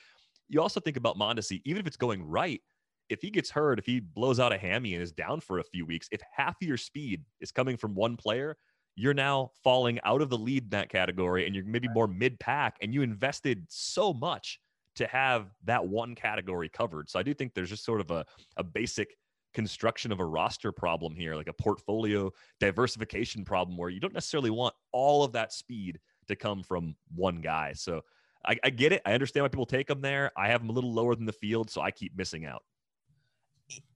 you 0.48 0.62
also 0.62 0.78
think 0.78 0.96
about 0.96 1.18
Mondesi, 1.18 1.60
even 1.64 1.80
if 1.80 1.88
it's 1.88 1.96
going 1.96 2.22
right, 2.22 2.60
if 3.08 3.20
he 3.20 3.30
gets 3.30 3.50
hurt, 3.50 3.80
if 3.80 3.86
he 3.86 3.98
blows 3.98 4.38
out 4.38 4.52
a 4.52 4.58
hammy 4.58 4.94
and 4.94 5.02
is 5.02 5.10
down 5.10 5.40
for 5.40 5.58
a 5.58 5.64
few 5.64 5.84
weeks, 5.84 6.08
if 6.12 6.20
half 6.32 6.54
of 6.62 6.68
your 6.68 6.76
speed 6.76 7.24
is 7.40 7.50
coming 7.50 7.76
from 7.76 7.96
one 7.96 8.16
player, 8.16 8.56
you're 8.96 9.14
now 9.14 9.50
falling 9.62 9.98
out 10.04 10.20
of 10.20 10.30
the 10.30 10.38
lead 10.38 10.64
in 10.64 10.70
that 10.70 10.88
category 10.88 11.46
and 11.46 11.54
you're 11.54 11.64
maybe 11.64 11.88
more 11.88 12.06
mid 12.06 12.38
pack 12.38 12.76
and 12.82 12.92
you 12.92 13.02
invested 13.02 13.64
so 13.68 14.12
much 14.12 14.60
to 14.96 15.06
have 15.06 15.54
that 15.64 15.86
one 15.86 16.14
category 16.14 16.68
covered. 16.68 17.08
So 17.08 17.18
I 17.18 17.22
do 17.22 17.32
think 17.32 17.54
there's 17.54 17.70
just 17.70 17.84
sort 17.84 18.00
of 18.00 18.10
a, 18.10 18.26
a 18.56 18.64
basic 18.64 19.16
construction 19.54 20.12
of 20.12 20.20
a 20.20 20.24
roster 20.24 20.72
problem 20.72 21.14
here, 21.14 21.34
like 21.34 21.48
a 21.48 21.52
portfolio 21.52 22.30
diversification 22.58 23.44
problem 23.44 23.76
where 23.76 23.88
you 23.88 24.00
don't 24.00 24.12
necessarily 24.12 24.50
want 24.50 24.74
all 24.92 25.24
of 25.24 25.32
that 25.32 25.52
speed 25.52 25.98
to 26.28 26.36
come 26.36 26.62
from 26.62 26.94
one 27.14 27.40
guy. 27.40 27.72
So 27.72 28.02
I, 28.46 28.56
I 28.62 28.70
get 28.70 28.92
it. 28.92 29.02
I 29.06 29.12
understand 29.12 29.44
why 29.44 29.48
people 29.48 29.66
take 29.66 29.86
them 29.86 30.00
there. 30.00 30.30
I 30.36 30.48
have 30.48 30.60
them 30.60 30.70
a 30.70 30.72
little 30.72 30.92
lower 30.92 31.14
than 31.14 31.26
the 31.26 31.32
field, 31.32 31.70
so 31.70 31.80
I 31.80 31.90
keep 31.90 32.16
missing 32.16 32.44
out. 32.44 32.62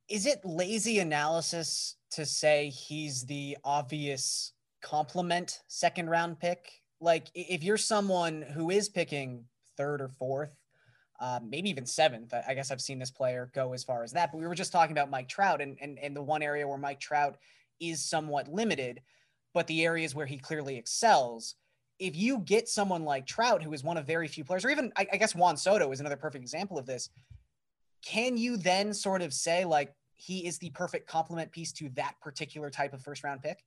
Is 0.09 0.27
it 0.27 0.45
lazy 0.45 0.99
analysis 1.01 1.97
to 2.13 2.25
say 2.25 2.71
he's 2.71 3.25
the 3.27 3.57
obvious 3.65 4.54
complement 4.85 5.63
second 5.67 6.09
round 6.09 6.39
pick. 6.39 6.83
Like 7.01 7.29
if 7.35 7.65
you're 7.65 7.77
someone 7.77 8.43
who 8.43 8.71
is 8.71 8.89
picking 8.89 9.45
third 9.77 10.01
or 10.01 10.09
fourth, 10.09 10.55
uh, 11.21 11.41
maybe 11.43 11.71
even 11.71 11.87
seventh, 11.87 12.35
I 12.47 12.55
guess 12.55 12.71
I've 12.71 12.81
seen 12.81 12.99
this 12.99 13.11
player 13.11 13.51
go 13.55 13.73
as 13.73 13.83
far 13.83 14.05
as 14.05 14.13
that. 14.13 14.31
But 14.31 14.39
we 14.39 14.47
were 14.47 14.55
just 14.55 14.73
talking 14.73 14.93
about 14.93 15.11
Mike 15.11 15.29
Trout 15.29 15.61
and, 15.61 15.77
and, 15.81 15.99
and 15.99 16.15
the 16.15 16.23
one 16.23 16.43
area 16.43 16.69
where 16.69 16.79
Mike 16.79 17.01
Trout 17.01 17.37
is 17.81 18.05
somewhat 18.05 18.49
limited, 18.49 19.01
but 19.55 19.67
the 19.67 19.85
areas 19.85 20.15
where 20.15 20.27
he 20.27 20.39
clearly 20.39 20.77
excels. 20.77 21.55
If 21.99 22.17
you 22.17 22.39
get 22.41 22.69
someone 22.69 23.05
like 23.05 23.27
Trout, 23.27 23.63
who 23.63 23.73
is 23.73 23.85
one 23.85 23.97
of 23.97 24.07
very 24.07 24.29
few 24.29 24.45
players, 24.45 24.65
or 24.65 24.71
even 24.71 24.93
I, 24.97 25.07
I 25.13 25.17
guess 25.17 25.35
Juan 25.35 25.57
Soto 25.57 25.91
is 25.93 26.01
another 26.01 26.17
perfect 26.17 26.43
example 26.43 26.79
of 26.79 26.87
this, 26.87 27.09
can 28.05 28.37
you 28.37 28.57
then 28.57 28.93
sort 28.93 29.23
of 29.23 29.33
say 29.33 29.65
like 29.65 29.95
he 30.17 30.47
is 30.47 30.59
the 30.59 30.71
perfect 30.71 31.09
complement 31.09 31.53
piece 31.53 31.73
to 31.73 31.89
that 31.91 32.15
particular 32.21 32.69
type 32.69 32.93
of 32.93 33.01
first 33.01 33.25
round 33.25 33.43
pick? 33.43 33.65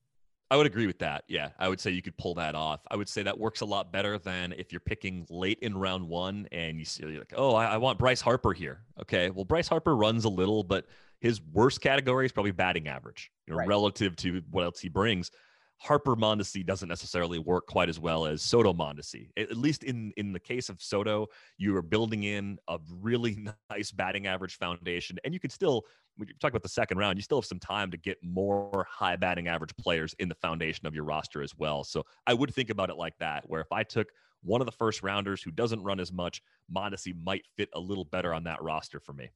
I 0.49 0.55
would 0.55 0.65
agree 0.65 0.87
with 0.87 0.99
that. 0.99 1.25
Yeah, 1.27 1.49
I 1.59 1.67
would 1.67 1.79
say 1.79 1.91
you 1.91 2.01
could 2.01 2.17
pull 2.17 2.33
that 2.35 2.55
off. 2.55 2.79
I 2.89 2.95
would 2.95 3.09
say 3.09 3.21
that 3.23 3.37
works 3.37 3.61
a 3.61 3.65
lot 3.65 3.91
better 3.91 4.17
than 4.17 4.53
if 4.53 4.71
you're 4.71 4.79
picking 4.79 5.25
late 5.29 5.59
in 5.61 5.77
round 5.77 6.07
one 6.07 6.47
and 6.51 6.79
you 6.79 6.85
see 6.85 7.03
you're 7.03 7.19
like, 7.19 7.33
oh, 7.35 7.53
I, 7.53 7.65
I 7.65 7.77
want 7.77 7.99
Bryce 7.99 8.21
Harper 8.21 8.53
here. 8.53 8.81
Okay, 9.01 9.29
well, 9.29 9.43
Bryce 9.43 9.67
Harper 9.67 9.95
runs 9.95 10.23
a 10.23 10.29
little, 10.29 10.63
but 10.63 10.85
his 11.19 11.41
worst 11.51 11.81
category 11.81 12.25
is 12.25 12.31
probably 12.31 12.51
batting 12.51 12.87
average, 12.87 13.31
you 13.45 13.53
know, 13.53 13.59
right. 13.59 13.67
relative 13.67 14.15
to 14.17 14.41
what 14.51 14.63
else 14.63 14.79
he 14.79 14.87
brings. 14.87 15.31
Harper 15.79 16.15
Mondesi 16.15 16.65
doesn't 16.65 16.89
necessarily 16.89 17.39
work 17.39 17.67
quite 17.67 17.87
as 17.87 17.99
well 17.99 18.25
as 18.25 18.41
Soto 18.41 18.73
Mondesi. 18.73 19.29
At 19.37 19.55
least 19.55 19.83
in 19.83 20.11
in 20.17 20.33
the 20.33 20.39
case 20.39 20.69
of 20.69 20.81
Soto, 20.81 21.27
you 21.57 21.75
are 21.77 21.81
building 21.81 22.23
in 22.23 22.57
a 22.67 22.79
really 22.99 23.47
nice 23.69 23.91
batting 23.91 24.27
average 24.27 24.57
foundation, 24.57 25.17
and 25.23 25.33
you 25.33 25.39
can 25.39 25.49
still 25.49 25.83
when 26.17 26.27
you 26.27 26.33
talk 26.39 26.51
about 26.51 26.63
the 26.63 26.69
second 26.69 26.97
round, 26.97 27.17
you 27.17 27.21
still 27.21 27.39
have 27.39 27.45
some 27.45 27.59
time 27.59 27.91
to 27.91 27.97
get 27.97 28.17
more 28.23 28.87
high 28.89 29.15
batting 29.15 29.47
average 29.47 29.75
players 29.77 30.15
in 30.17 30.27
the 30.27 30.35
foundation 30.35 30.87
of 30.87 30.95
your 30.95 31.03
roster 31.03 31.43
as 31.43 31.55
well. 31.55 31.83
So 31.83 32.03
I 32.25 32.33
would 32.33 32.53
think 32.53 32.71
about 32.71 32.89
it 32.89 32.97
like 32.97 33.13
that, 33.19 33.43
where 33.47 33.61
if 33.61 33.71
I 33.71 33.83
took 33.83 34.07
one 34.41 34.59
of 34.59 34.65
the 34.65 34.71
first 34.71 35.03
rounders 35.03 35.43
who 35.43 35.51
doesn't 35.51 35.83
run 35.83 35.99
as 35.99 36.11
much, 36.11 36.41
Mondesi 36.75 37.13
might 37.23 37.45
fit 37.55 37.69
a 37.75 37.79
little 37.79 38.05
better 38.05 38.33
on 38.33 38.43
that 38.45 38.61
roster 38.63 38.99
for 38.99 39.13
me. 39.13 39.29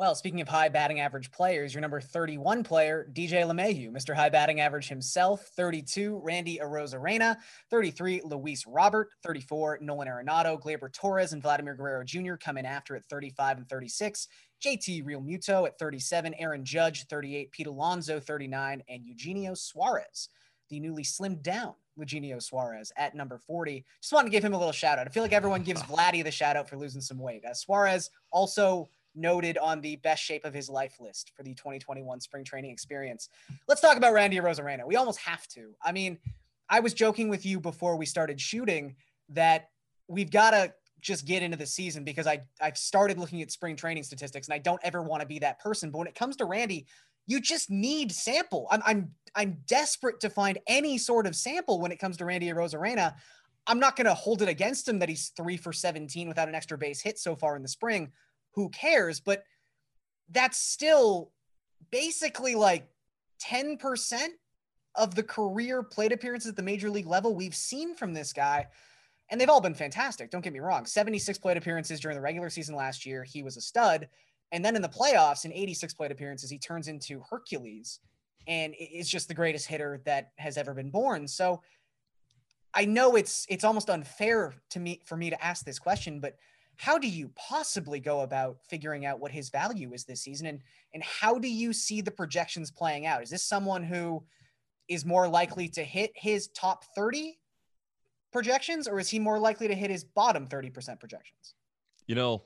Well, 0.00 0.14
speaking 0.14 0.40
of 0.40 0.48
high 0.48 0.70
batting 0.70 1.00
average 1.00 1.30
players, 1.30 1.74
your 1.74 1.82
number 1.82 2.00
31 2.00 2.64
player, 2.64 3.06
DJ 3.12 3.44
LeMahieu, 3.44 3.90
Mr. 3.90 4.14
High 4.14 4.30
Batting 4.30 4.58
Average 4.58 4.88
himself, 4.88 5.50
32, 5.54 6.22
Randy 6.24 6.58
Arozarena, 6.58 7.36
33, 7.68 8.22
Luis 8.24 8.66
Robert, 8.66 9.10
34, 9.22 9.80
Nolan 9.82 10.08
Arenado, 10.08 10.58
Gleyber 10.58 10.90
Torres, 10.90 11.34
and 11.34 11.42
Vladimir 11.42 11.74
Guerrero 11.74 12.02
Jr. 12.02 12.36
come 12.36 12.56
in 12.56 12.64
after 12.64 12.96
at 12.96 13.04
35 13.10 13.58
and 13.58 13.68
36. 13.68 14.26
JT 14.64 15.04
Realmuto 15.04 15.66
at 15.66 15.78
37, 15.78 16.32
Aaron 16.38 16.64
Judge, 16.64 17.06
38, 17.06 17.50
Pete 17.50 17.66
Alonso, 17.66 18.18
39, 18.18 18.82
and 18.88 19.04
Eugenio 19.04 19.52
Suarez, 19.52 20.30
the 20.70 20.80
newly 20.80 21.02
slimmed 21.02 21.42
down 21.42 21.74
Eugenio 21.98 22.38
Suarez 22.38 22.90
at 22.96 23.14
number 23.14 23.36
40. 23.36 23.84
Just 24.00 24.14
wanted 24.14 24.28
to 24.28 24.32
give 24.32 24.42
him 24.42 24.54
a 24.54 24.58
little 24.58 24.72
shout 24.72 24.98
out. 24.98 25.06
I 25.06 25.10
feel 25.10 25.22
like 25.22 25.34
everyone 25.34 25.62
gives 25.62 25.82
Vladdy 25.92 26.24
the 26.24 26.30
shout 26.30 26.56
out 26.56 26.70
for 26.70 26.78
losing 26.78 27.02
some 27.02 27.18
weight. 27.18 27.44
Uh, 27.44 27.52
Suarez 27.52 28.08
also 28.30 28.88
noted 29.14 29.58
on 29.58 29.80
the 29.80 29.96
best 29.96 30.22
shape 30.22 30.44
of 30.44 30.54
his 30.54 30.68
life 30.68 30.96
list 31.00 31.32
for 31.36 31.42
the 31.42 31.54
2021 31.54 32.20
spring 32.20 32.44
training 32.44 32.70
experience. 32.70 33.28
Let's 33.68 33.80
talk 33.80 33.96
about 33.96 34.12
Randy 34.12 34.36
Arozarena. 34.36 34.86
We 34.86 34.96
almost 34.96 35.20
have 35.20 35.46
to. 35.48 35.74
I 35.82 35.92
mean, 35.92 36.18
I 36.68 36.80
was 36.80 36.94
joking 36.94 37.28
with 37.28 37.44
you 37.44 37.60
before 37.60 37.96
we 37.96 38.06
started 38.06 38.40
shooting 38.40 38.96
that 39.30 39.68
we've 40.08 40.30
got 40.30 40.52
to 40.52 40.72
just 41.00 41.26
get 41.26 41.42
into 41.42 41.56
the 41.56 41.66
season 41.66 42.04
because 42.04 42.26
I 42.26 42.42
I've 42.60 42.76
started 42.76 43.18
looking 43.18 43.42
at 43.42 43.50
spring 43.50 43.76
training 43.76 44.02
statistics 44.02 44.48
and 44.48 44.54
I 44.54 44.58
don't 44.58 44.80
ever 44.84 45.02
want 45.02 45.22
to 45.22 45.26
be 45.26 45.38
that 45.40 45.58
person. 45.58 45.90
But 45.90 45.98
when 45.98 46.06
it 46.06 46.14
comes 46.14 46.36
to 46.36 46.44
Randy, 46.44 46.86
you 47.26 47.40
just 47.40 47.70
need 47.70 48.12
sample. 48.12 48.66
I'm 48.70 48.82
I'm 48.84 49.10
I'm 49.34 49.58
desperate 49.66 50.20
to 50.20 50.30
find 50.30 50.58
any 50.66 50.98
sort 50.98 51.26
of 51.26 51.34
sample 51.34 51.80
when 51.80 51.92
it 51.92 51.98
comes 51.98 52.16
to 52.18 52.24
Randy 52.24 52.48
Arozarena. 52.48 53.14
I'm 53.66 53.78
not 53.78 53.94
going 53.94 54.06
to 54.06 54.14
hold 54.14 54.42
it 54.42 54.48
against 54.48 54.88
him 54.88 54.98
that 54.98 55.08
he's 55.08 55.28
three 55.36 55.56
for 55.56 55.72
17 55.72 56.28
without 56.28 56.48
an 56.48 56.54
extra 56.54 56.78
base 56.78 57.00
hit 57.00 57.18
so 57.18 57.36
far 57.36 57.56
in 57.56 57.62
the 57.62 57.68
spring 57.68 58.10
who 58.54 58.68
cares? 58.70 59.20
But 59.20 59.44
that's 60.30 60.58
still 60.58 61.32
basically 61.90 62.54
like 62.54 62.88
10% 63.42 64.18
of 64.96 65.14
the 65.14 65.22
career 65.22 65.82
plate 65.82 66.12
appearances 66.12 66.50
at 66.50 66.56
the 66.56 66.62
major 66.62 66.90
league 66.90 67.06
level 67.06 67.34
we've 67.34 67.54
seen 67.54 67.94
from 67.94 68.12
this 68.12 68.32
guy. 68.32 68.66
And 69.30 69.40
they've 69.40 69.48
all 69.48 69.60
been 69.60 69.74
fantastic. 69.74 70.30
Don't 70.30 70.42
get 70.42 70.52
me 70.52 70.58
wrong. 70.58 70.86
76 70.86 71.38
plate 71.38 71.56
appearances 71.56 72.00
during 72.00 72.16
the 72.16 72.22
regular 72.22 72.50
season 72.50 72.74
last 72.74 73.06
year. 73.06 73.22
He 73.22 73.42
was 73.42 73.56
a 73.56 73.60
stud. 73.60 74.08
And 74.52 74.64
then 74.64 74.74
in 74.74 74.82
the 74.82 74.88
playoffs, 74.88 75.44
in 75.44 75.52
86 75.52 75.94
plate 75.94 76.10
appearances, 76.10 76.50
he 76.50 76.58
turns 76.58 76.88
into 76.88 77.22
Hercules 77.30 78.00
and 78.48 78.74
is 78.78 79.08
just 79.08 79.28
the 79.28 79.34
greatest 79.34 79.68
hitter 79.68 80.00
that 80.04 80.32
has 80.36 80.56
ever 80.56 80.74
been 80.74 80.90
born. 80.90 81.28
So 81.28 81.62
I 82.74 82.84
know 82.84 83.16
it's 83.16 83.46
it's 83.48 83.64
almost 83.64 83.90
unfair 83.90 84.54
to 84.70 84.80
me 84.80 85.00
for 85.04 85.16
me 85.16 85.30
to 85.30 85.44
ask 85.44 85.64
this 85.64 85.78
question, 85.78 86.20
but 86.20 86.36
how 86.80 86.98
do 86.98 87.08
you 87.08 87.30
possibly 87.36 88.00
go 88.00 88.20
about 88.20 88.56
figuring 88.68 89.04
out 89.04 89.20
what 89.20 89.30
his 89.30 89.50
value 89.50 89.92
is 89.92 90.04
this 90.04 90.22
season? 90.22 90.46
And 90.46 90.60
and 90.94 91.02
how 91.02 91.38
do 91.38 91.48
you 91.48 91.72
see 91.72 92.00
the 92.00 92.10
projections 92.10 92.70
playing 92.70 93.06
out? 93.06 93.22
Is 93.22 93.30
this 93.30 93.44
someone 93.44 93.84
who 93.84 94.24
is 94.88 95.04
more 95.04 95.28
likely 95.28 95.68
to 95.68 95.84
hit 95.84 96.10
his 96.16 96.48
top 96.48 96.84
30 96.96 97.38
projections 98.32 98.88
or 98.88 98.98
is 98.98 99.08
he 99.08 99.18
more 99.18 99.38
likely 99.38 99.68
to 99.68 99.74
hit 99.74 99.90
his 99.90 100.04
bottom 100.04 100.46
30% 100.46 100.98
projections? 100.98 101.54
You 102.06 102.14
know 102.16 102.42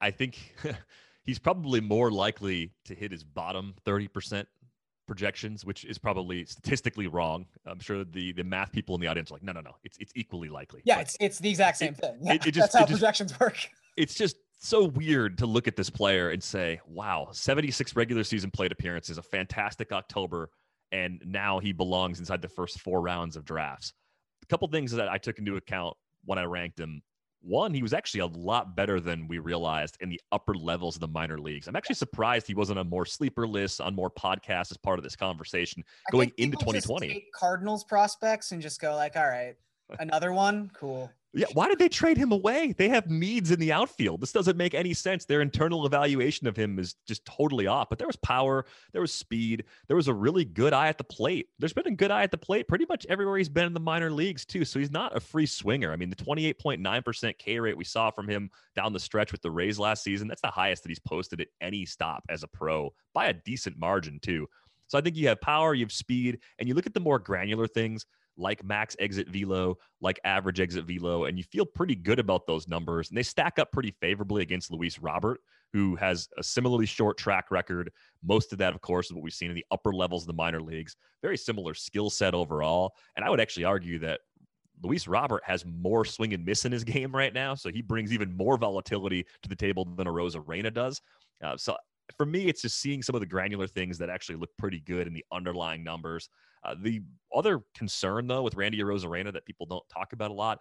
i 0.00 0.10
think 0.10 0.56
he's 1.24 1.38
probably 1.38 1.80
more 1.80 2.10
likely 2.10 2.72
to 2.84 2.94
hit 2.94 3.12
his 3.12 3.24
bottom 3.24 3.74
30% 3.86 4.46
projections, 5.06 5.64
which 5.64 5.84
is 5.84 5.98
probably 5.98 6.44
statistically 6.46 7.06
wrong. 7.06 7.46
I'm 7.66 7.80
sure 7.80 8.04
the 8.04 8.32
the 8.32 8.44
math 8.44 8.72
people 8.72 8.94
in 8.94 9.00
the 9.00 9.06
audience 9.06 9.30
are 9.30 9.34
like, 9.34 9.42
no, 9.42 9.52
no, 9.52 9.60
no, 9.60 9.72
it's 9.84 9.96
it's 9.98 10.12
equally 10.14 10.48
likely. 10.48 10.82
Yeah, 10.84 11.00
it's 11.00 11.16
it's 11.20 11.38
the 11.38 11.50
exact 11.50 11.78
same 11.78 11.94
it, 11.94 11.98
thing. 11.98 12.18
Yeah, 12.22 12.32
it, 12.34 12.46
it 12.46 12.50
just, 12.54 12.72
that's 12.72 12.74
how 12.74 12.86
projections 12.86 13.32
just, 13.32 13.40
work. 13.40 13.56
It's 13.96 14.14
just 14.16 14.34
so 14.58 14.86
weird 14.86 15.38
to 15.38 15.46
look 15.46 15.68
at 15.68 15.76
this 15.76 15.88
player 15.88 16.30
and 16.30 16.42
say, 16.42 16.80
wow, 16.88 17.28
76 17.30 17.94
regular 17.94 18.24
season 18.24 18.50
plate 18.50 18.72
appearances, 18.72 19.18
a 19.18 19.22
fantastic 19.22 19.92
October, 19.92 20.50
and 20.90 21.22
now 21.24 21.60
he 21.60 21.72
belongs 21.72 22.18
inside 22.18 22.42
the 22.42 22.48
first 22.48 22.80
four 22.80 23.00
rounds 23.00 23.36
of 23.36 23.44
drafts. 23.44 23.92
A 24.42 24.46
couple 24.46 24.66
things 24.66 24.90
that 24.90 25.08
I 25.08 25.18
took 25.18 25.38
into 25.38 25.54
account 25.54 25.96
when 26.24 26.40
I 26.40 26.44
ranked 26.44 26.80
him 26.80 27.02
one, 27.44 27.74
he 27.74 27.82
was 27.82 27.92
actually 27.92 28.20
a 28.20 28.26
lot 28.26 28.74
better 28.76 29.00
than 29.00 29.28
we 29.28 29.38
realized 29.38 29.96
in 30.00 30.08
the 30.08 30.20
upper 30.32 30.54
levels 30.54 30.96
of 30.96 31.00
the 31.00 31.08
minor 31.08 31.38
leagues. 31.38 31.68
I'm 31.68 31.76
actually 31.76 31.96
surprised 31.96 32.46
he 32.46 32.54
wasn't 32.54 32.78
on 32.78 32.88
more 32.88 33.06
sleeper 33.06 33.46
lists, 33.46 33.80
on 33.80 33.94
more 33.94 34.10
podcasts 34.10 34.70
as 34.70 34.76
part 34.76 34.98
of 34.98 35.02
this 35.02 35.16
conversation 35.16 35.84
going 36.10 36.32
into 36.38 36.56
2020. 36.56 37.26
Cardinals 37.34 37.84
prospects 37.84 38.52
and 38.52 38.62
just 38.62 38.80
go 38.80 38.94
like, 38.94 39.16
all 39.16 39.28
right, 39.28 39.54
another 39.98 40.32
one, 40.32 40.70
cool. 40.74 41.10
Yeah, 41.36 41.46
why 41.52 41.68
did 41.68 41.80
they 41.80 41.88
trade 41.88 42.16
him 42.16 42.30
away? 42.30 42.74
They 42.78 42.88
have 42.90 43.10
needs 43.10 43.50
in 43.50 43.58
the 43.58 43.72
outfield. 43.72 44.20
This 44.20 44.30
doesn't 44.30 44.56
make 44.56 44.72
any 44.72 44.94
sense. 44.94 45.24
Their 45.24 45.40
internal 45.40 45.84
evaluation 45.84 46.46
of 46.46 46.56
him 46.56 46.78
is 46.78 46.94
just 47.08 47.24
totally 47.24 47.66
off. 47.66 47.88
But 47.88 47.98
there 47.98 48.06
was 48.06 48.14
power, 48.16 48.66
there 48.92 49.00
was 49.00 49.12
speed, 49.12 49.64
there 49.88 49.96
was 49.96 50.06
a 50.06 50.14
really 50.14 50.44
good 50.44 50.72
eye 50.72 50.86
at 50.86 50.96
the 50.96 51.04
plate. 51.04 51.48
There's 51.58 51.72
been 51.72 51.88
a 51.88 51.96
good 51.96 52.12
eye 52.12 52.22
at 52.22 52.30
the 52.30 52.38
plate 52.38 52.68
pretty 52.68 52.86
much 52.88 53.04
everywhere 53.08 53.36
he's 53.36 53.48
been 53.48 53.66
in 53.66 53.74
the 53.74 53.80
minor 53.80 54.12
leagues, 54.12 54.44
too. 54.44 54.64
So 54.64 54.78
he's 54.78 54.92
not 54.92 55.16
a 55.16 55.20
free 55.20 55.46
swinger. 55.46 55.92
I 55.92 55.96
mean, 55.96 56.10
the 56.10 56.16
28.9% 56.16 57.38
K 57.38 57.58
rate 57.58 57.76
we 57.76 57.84
saw 57.84 58.12
from 58.12 58.28
him 58.28 58.48
down 58.76 58.92
the 58.92 59.00
stretch 59.00 59.32
with 59.32 59.42
the 59.42 59.50
Rays 59.50 59.78
last 59.78 60.04
season, 60.04 60.28
that's 60.28 60.42
the 60.42 60.48
highest 60.48 60.84
that 60.84 60.90
he's 60.90 61.00
posted 61.00 61.40
at 61.40 61.48
any 61.60 61.84
stop 61.84 62.22
as 62.28 62.44
a 62.44 62.48
pro 62.48 62.92
by 63.12 63.26
a 63.26 63.32
decent 63.32 63.76
margin, 63.76 64.20
too. 64.22 64.46
So 64.86 64.98
I 64.98 65.00
think 65.00 65.16
you 65.16 65.26
have 65.28 65.40
power, 65.40 65.74
you 65.74 65.84
have 65.84 65.92
speed, 65.92 66.38
and 66.58 66.68
you 66.68 66.74
look 66.74 66.86
at 66.86 66.94
the 66.94 67.00
more 67.00 67.18
granular 67.18 67.66
things 67.66 68.06
like 68.36 68.64
max 68.64 68.96
exit 68.98 69.28
velo, 69.28 69.76
like 70.00 70.18
average 70.24 70.60
exit 70.60 70.84
velo, 70.84 71.24
and 71.24 71.38
you 71.38 71.44
feel 71.44 71.64
pretty 71.64 71.94
good 71.94 72.18
about 72.18 72.46
those 72.46 72.68
numbers. 72.68 73.08
And 73.08 73.18
they 73.18 73.22
stack 73.22 73.58
up 73.58 73.72
pretty 73.72 73.94
favorably 74.00 74.42
against 74.42 74.72
Luis 74.72 74.98
Robert, 74.98 75.40
who 75.72 75.96
has 75.96 76.28
a 76.38 76.42
similarly 76.42 76.86
short 76.86 77.16
track 77.16 77.50
record. 77.50 77.90
Most 78.22 78.52
of 78.52 78.58
that, 78.58 78.74
of 78.74 78.80
course, 78.80 79.06
is 79.06 79.12
what 79.12 79.22
we've 79.22 79.32
seen 79.32 79.50
in 79.50 79.56
the 79.56 79.66
upper 79.70 79.92
levels 79.92 80.22
of 80.22 80.28
the 80.28 80.32
minor 80.32 80.60
leagues. 80.60 80.96
Very 81.22 81.36
similar 81.36 81.74
skill 81.74 82.10
set 82.10 82.34
overall. 82.34 82.94
And 83.16 83.24
I 83.24 83.30
would 83.30 83.40
actually 83.40 83.64
argue 83.64 83.98
that 84.00 84.20
Luis 84.82 85.08
Robert 85.08 85.42
has 85.46 85.64
more 85.64 86.04
swing 86.04 86.34
and 86.34 86.44
miss 86.44 86.64
in 86.64 86.72
his 86.72 86.84
game 86.84 87.14
right 87.14 87.32
now. 87.32 87.54
So 87.54 87.70
he 87.70 87.82
brings 87.82 88.12
even 88.12 88.36
more 88.36 88.56
volatility 88.56 89.24
to 89.42 89.48
the 89.48 89.56
table 89.56 89.84
than 89.84 90.06
Arozarena 90.06 90.72
does. 90.72 91.00
Uh, 91.42 91.56
so 91.56 91.76
for 92.16 92.26
me, 92.26 92.46
it's 92.46 92.62
just 92.62 92.80
seeing 92.80 93.02
some 93.02 93.14
of 93.14 93.20
the 93.20 93.26
granular 93.26 93.66
things 93.66 93.98
that 93.98 94.10
actually 94.10 94.36
look 94.36 94.50
pretty 94.58 94.80
good 94.80 95.06
in 95.06 95.14
the 95.14 95.24
underlying 95.32 95.82
numbers. 95.82 96.28
Uh, 96.64 96.74
the 96.80 97.02
other 97.34 97.60
concern, 97.76 98.26
though, 98.26 98.42
with 98.42 98.54
Randy 98.54 98.78
Arozarena 98.80 99.32
that 99.32 99.44
people 99.44 99.66
don't 99.66 99.86
talk 99.88 100.12
about 100.12 100.30
a 100.30 100.34
lot, 100.34 100.60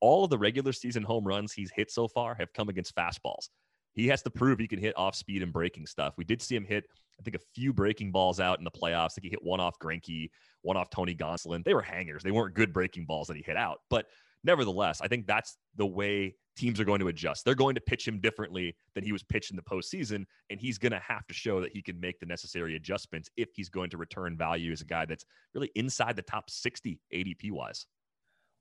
all 0.00 0.24
of 0.24 0.30
the 0.30 0.38
regular 0.38 0.72
season 0.72 1.02
home 1.02 1.24
runs 1.24 1.52
he's 1.52 1.70
hit 1.70 1.90
so 1.90 2.08
far 2.08 2.34
have 2.34 2.52
come 2.52 2.68
against 2.68 2.94
fastballs. 2.94 3.48
He 3.92 4.08
has 4.08 4.22
to 4.22 4.30
prove 4.30 4.58
he 4.58 4.66
can 4.66 4.78
hit 4.78 4.96
off 4.96 5.14
speed 5.14 5.42
and 5.42 5.52
breaking 5.52 5.86
stuff. 5.86 6.14
We 6.16 6.24
did 6.24 6.40
see 6.40 6.56
him 6.56 6.64
hit, 6.64 6.84
I 7.20 7.22
think, 7.22 7.36
a 7.36 7.40
few 7.54 7.72
breaking 7.72 8.10
balls 8.10 8.40
out 8.40 8.58
in 8.58 8.64
the 8.64 8.70
playoffs. 8.70 9.12
Think 9.12 9.24
he 9.24 9.30
hit 9.30 9.42
one 9.42 9.60
off 9.60 9.78
Greinke, 9.78 10.30
one 10.62 10.76
off 10.76 10.88
Tony 10.90 11.14
Gonsolin. 11.14 11.62
They 11.62 11.74
were 11.74 11.82
hangers. 11.82 12.22
They 12.22 12.30
weren't 12.30 12.54
good 12.54 12.72
breaking 12.72 13.04
balls 13.04 13.28
that 13.28 13.36
he 13.36 13.42
hit 13.42 13.56
out. 13.56 13.80
But 13.90 14.06
nevertheless, 14.44 15.00
I 15.00 15.08
think 15.08 15.26
that's 15.26 15.56
the 15.76 15.86
way 15.86 16.34
teams 16.56 16.80
are 16.80 16.84
going 16.84 17.00
to 17.00 17.08
adjust. 17.08 17.44
They're 17.44 17.54
going 17.54 17.74
to 17.74 17.80
pitch 17.80 18.06
him 18.06 18.20
differently 18.20 18.76
than 18.94 19.04
he 19.04 19.12
was 19.12 19.22
pitched 19.22 19.50
in 19.50 19.56
the 19.56 19.62
postseason, 19.62 20.24
and 20.50 20.60
he's 20.60 20.78
going 20.78 20.92
to 20.92 21.00
have 21.00 21.26
to 21.26 21.34
show 21.34 21.60
that 21.60 21.72
he 21.72 21.82
can 21.82 21.98
make 21.98 22.20
the 22.20 22.26
necessary 22.26 22.76
adjustments 22.76 23.30
if 23.36 23.48
he's 23.54 23.68
going 23.68 23.90
to 23.90 23.96
return 23.96 24.36
value 24.36 24.72
as 24.72 24.80
a 24.80 24.84
guy 24.84 25.06
that's 25.06 25.24
really 25.54 25.70
inside 25.74 26.16
the 26.16 26.22
top 26.22 26.50
60 26.50 27.00
ADP 27.14 27.50
wise. 27.50 27.86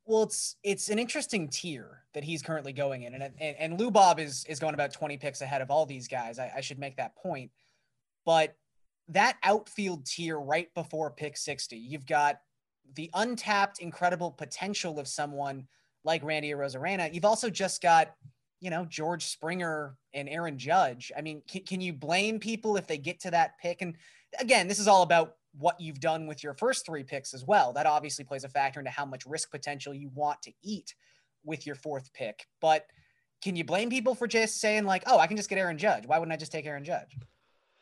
Well, 0.05 0.23
it's 0.23 0.55
it's 0.63 0.89
an 0.89 0.97
interesting 0.97 1.47
tier 1.47 2.03
that 2.15 2.23
he's 2.23 2.41
currently 2.41 2.73
going 2.73 3.03
in, 3.03 3.13
and 3.13 3.23
and, 3.39 3.55
and 3.57 3.79
Lou 3.79 3.91
Bob 3.91 4.19
is 4.19 4.45
is 4.45 4.59
going 4.59 4.73
about 4.73 4.91
20 4.91 5.17
picks 5.17 5.41
ahead 5.41 5.61
of 5.61 5.69
all 5.69 5.85
these 5.85 6.07
guys. 6.07 6.39
I, 6.39 6.51
I 6.57 6.61
should 6.61 6.79
make 6.79 6.97
that 6.97 7.15
point, 7.15 7.51
but 8.25 8.55
that 9.09 9.37
outfield 9.43 10.05
tier 10.05 10.39
right 10.39 10.73
before 10.73 11.11
pick 11.11 11.37
60, 11.37 11.77
you've 11.77 12.05
got 12.05 12.39
the 12.95 13.09
untapped 13.13 13.79
incredible 13.79 14.31
potential 14.31 14.99
of 14.99 15.07
someone 15.07 15.67
like 16.03 16.23
Randy 16.23 16.51
Arozarena. 16.51 17.13
You've 17.13 17.25
also 17.25 17.49
just 17.49 17.81
got, 17.81 18.15
you 18.59 18.69
know, 18.69 18.85
George 18.85 19.25
Springer 19.25 19.95
and 20.13 20.27
Aaron 20.27 20.57
Judge. 20.57 21.11
I 21.17 21.21
mean, 21.21 21.41
can, 21.47 21.63
can 21.63 21.81
you 21.81 21.93
blame 21.93 22.39
people 22.39 22.77
if 22.77 22.87
they 22.87 22.97
get 22.97 23.19
to 23.21 23.31
that 23.31 23.57
pick? 23.59 23.81
And 23.81 23.95
again, 24.39 24.67
this 24.67 24.79
is 24.79 24.87
all 24.87 25.03
about 25.03 25.35
what 25.57 25.79
you've 25.79 25.99
done 25.99 26.27
with 26.27 26.43
your 26.43 26.53
first 26.53 26.85
three 26.85 27.03
picks 27.03 27.33
as 27.33 27.45
well. 27.45 27.73
That 27.73 27.85
obviously 27.85 28.25
plays 28.25 28.43
a 28.43 28.49
factor 28.49 28.79
into 28.79 28.91
how 28.91 29.05
much 29.05 29.25
risk 29.25 29.51
potential 29.51 29.93
you 29.93 30.09
want 30.13 30.41
to 30.43 30.53
eat 30.63 30.95
with 31.43 31.65
your 31.65 31.75
fourth 31.75 32.11
pick. 32.13 32.47
But 32.61 32.85
can 33.41 33.55
you 33.55 33.63
blame 33.63 33.89
people 33.89 34.15
for 34.15 34.27
just 34.27 34.61
saying 34.61 34.85
like, 34.85 35.03
"Oh, 35.07 35.17
I 35.17 35.27
can 35.27 35.35
just 35.37 35.49
get 35.49 35.57
Aaron 35.57 35.77
Judge. 35.77 36.05
Why 36.05 36.19
wouldn't 36.19 36.33
I 36.33 36.37
just 36.37 36.51
take 36.51 36.65
Aaron 36.65 36.83
Judge?" 36.83 37.17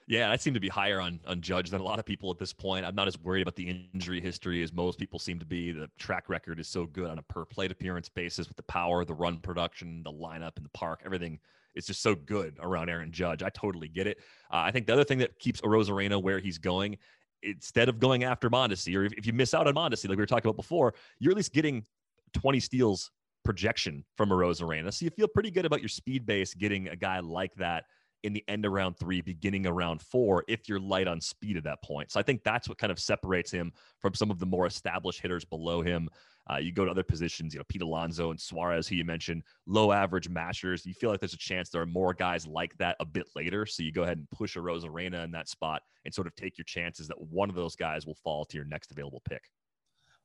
Yeah, 0.09 0.31
I 0.31 0.37
seem 0.37 0.55
to 0.55 0.59
be 0.59 0.69
higher 0.69 0.99
on 0.99 1.19
on 1.27 1.39
Judge 1.39 1.69
than 1.69 1.81
a 1.81 1.83
lot 1.83 1.99
of 1.99 2.05
people 2.05 2.31
at 2.31 2.39
this 2.39 2.51
point. 2.51 2.83
I'm 2.83 2.95
not 2.95 3.07
as 3.07 3.17
worried 3.19 3.43
about 3.43 3.55
the 3.55 3.79
injury 3.93 4.19
history 4.19 4.63
as 4.63 4.73
most 4.73 4.97
people 4.97 5.19
seem 5.19 5.37
to 5.37 5.45
be. 5.45 5.71
The 5.71 5.87
track 5.99 6.29
record 6.29 6.59
is 6.59 6.67
so 6.67 6.87
good 6.87 7.11
on 7.11 7.19
a 7.19 7.21
per 7.21 7.45
plate 7.45 7.71
appearance 7.71 8.09
basis 8.09 8.47
with 8.47 8.57
the 8.57 8.63
power, 8.63 9.05
the 9.05 9.13
run 9.13 9.37
production, 9.37 10.01
the 10.01 10.11
lineup 10.11 10.57
in 10.57 10.63
the 10.63 10.69
park, 10.69 11.03
everything 11.05 11.39
is 11.75 11.85
just 11.85 12.01
so 12.01 12.15
good 12.15 12.57
around 12.59 12.89
Aaron 12.89 13.11
Judge. 13.11 13.43
I 13.43 13.49
totally 13.49 13.87
get 13.87 14.07
it. 14.07 14.17
Uh, 14.51 14.63
I 14.65 14.71
think 14.71 14.87
the 14.87 14.93
other 14.93 15.03
thing 15.03 15.19
that 15.19 15.37
keeps 15.37 15.61
Arozarena 15.61 16.19
where 16.19 16.39
he's 16.39 16.57
going, 16.57 16.97
instead 17.43 17.87
of 17.87 17.99
going 17.99 18.23
after 18.23 18.49
Mondesi, 18.49 18.95
or 18.95 19.03
if, 19.03 19.13
if 19.13 19.27
you 19.27 19.33
miss 19.33 19.53
out 19.53 19.67
on 19.67 19.75
Mondesi, 19.75 20.09
like 20.09 20.17
we 20.17 20.23
were 20.23 20.25
talking 20.25 20.49
about 20.49 20.57
before, 20.57 20.95
you're 21.19 21.31
at 21.31 21.37
least 21.37 21.53
getting 21.53 21.85
20 22.33 22.59
steals 22.59 23.11
projection 23.45 24.03
from 24.17 24.29
Arozarena. 24.29 24.91
So 24.91 25.05
you 25.05 25.11
feel 25.11 25.27
pretty 25.27 25.51
good 25.51 25.65
about 25.65 25.81
your 25.81 25.89
speed 25.89 26.25
base 26.25 26.55
getting 26.55 26.87
a 26.87 26.95
guy 26.95 27.19
like 27.19 27.53
that 27.55 27.85
in 28.23 28.33
the 28.33 28.43
end 28.47 28.65
of 28.65 28.71
round 28.71 28.97
three, 28.97 29.21
beginning 29.21 29.65
of 29.65 29.75
round 29.75 30.01
four, 30.01 30.43
if 30.47 30.67
you're 30.67 30.79
light 30.79 31.07
on 31.07 31.21
speed 31.21 31.57
at 31.57 31.63
that 31.63 31.81
point. 31.83 32.11
So 32.11 32.19
I 32.19 32.23
think 32.23 32.43
that's 32.43 32.67
what 32.67 32.77
kind 32.77 32.91
of 32.91 32.99
separates 32.99 33.51
him 33.51 33.71
from 33.99 34.13
some 34.13 34.31
of 34.31 34.39
the 34.39 34.45
more 34.45 34.65
established 34.65 35.21
hitters 35.21 35.45
below 35.45 35.81
him. 35.81 36.09
Uh, 36.51 36.57
you 36.57 36.71
go 36.71 36.83
to 36.83 36.89
other 36.89 37.03
positions, 37.03 37.53
you 37.53 37.59
know, 37.59 37.63
Pete 37.69 37.83
Alonso 37.83 38.31
and 38.31 38.39
Suarez, 38.39 38.87
who 38.87 38.95
you 38.95 39.05
mentioned, 39.05 39.43
low 39.67 39.91
average 39.91 40.27
mashers. 40.29 40.83
You 40.83 40.95
feel 40.95 41.11
like 41.11 41.19
there's 41.19 41.35
a 41.35 41.37
chance 41.37 41.69
there 41.69 41.81
are 41.81 41.85
more 41.85 42.13
guys 42.13 42.47
like 42.47 42.75
that 42.79 42.95
a 42.99 43.05
bit 43.05 43.27
later. 43.35 43.67
So 43.67 43.83
you 43.83 43.91
go 43.91 44.01
ahead 44.01 44.17
and 44.17 44.29
push 44.31 44.55
a 44.55 44.59
Arozarena 44.59 45.23
in 45.23 45.31
that 45.31 45.47
spot 45.47 45.83
and 46.05 46.13
sort 46.13 46.25
of 46.25 46.35
take 46.35 46.57
your 46.57 46.65
chances 46.65 47.07
that 47.07 47.21
one 47.21 47.49
of 47.49 47.55
those 47.55 47.75
guys 47.75 48.07
will 48.07 48.17
fall 48.23 48.45
to 48.45 48.57
your 48.57 48.65
next 48.65 48.89
available 48.89 49.21
pick. 49.29 49.43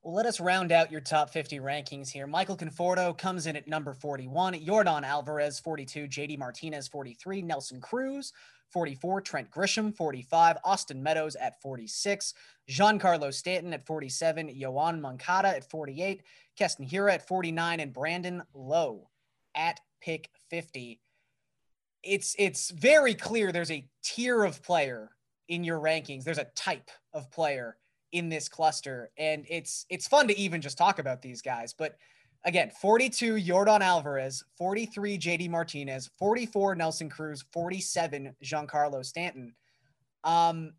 Well, 0.04 0.12
let 0.12 0.26
us 0.26 0.38
round 0.38 0.70
out 0.70 0.92
your 0.92 1.00
top 1.00 1.30
50 1.30 1.60
rankings 1.60 2.10
here. 2.10 2.26
Michael 2.26 2.58
Conforto 2.58 3.16
comes 3.16 3.46
in 3.46 3.56
at 3.56 3.66
number 3.66 3.94
41, 3.94 4.52
Yordan 4.52 5.02
Alvarez 5.02 5.58
42, 5.58 6.08
JD 6.08 6.36
Martinez 6.36 6.86
43, 6.88 7.40
Nelson 7.40 7.80
Cruz 7.80 8.30
44, 8.70 9.22
Trent 9.22 9.50
Grisham 9.50 9.96
45, 9.96 10.58
Austin 10.62 11.02
Meadows 11.02 11.36
at 11.36 11.58
46, 11.62 12.34
Giancarlo 12.68 13.32
Stanton 13.32 13.72
at 13.72 13.86
47, 13.86 14.48
Yoan 14.48 15.00
Moncada 15.00 15.48
at 15.48 15.70
48, 15.70 16.22
Keston 16.58 16.86
Hiura 16.86 17.14
at 17.14 17.26
49, 17.26 17.80
and 17.80 17.92
Brandon 17.94 18.42
Lowe 18.52 19.08
at 19.54 19.80
pick 20.02 20.28
50. 20.50 21.00
It's 22.02 22.36
it's 22.38 22.68
very 22.72 23.14
clear 23.14 23.52
there's 23.52 23.70
a 23.70 23.88
tier 24.02 24.44
of 24.44 24.62
player 24.62 25.12
in 25.48 25.64
your 25.64 25.80
rankings. 25.80 26.24
There's 26.24 26.36
a 26.36 26.50
type 26.54 26.90
of 27.14 27.30
player 27.30 27.78
in 28.14 28.28
this 28.28 28.48
cluster. 28.48 29.10
And 29.18 29.44
it's 29.50 29.84
it's 29.90 30.08
fun 30.08 30.28
to 30.28 30.38
even 30.38 30.62
just 30.62 30.78
talk 30.78 30.98
about 30.98 31.20
these 31.20 31.42
guys. 31.42 31.74
But 31.74 31.96
again, 32.44 32.70
42 32.80 33.34
Yordan 33.34 33.80
Alvarez, 33.80 34.42
43 34.56 35.18
JD 35.18 35.50
Martinez, 35.50 36.08
44 36.18 36.76
Nelson 36.76 37.10
Cruz, 37.10 37.44
47 37.52 38.34
Giancarlo 38.42 39.04
Stanton. 39.04 39.54
Um, 40.22 40.74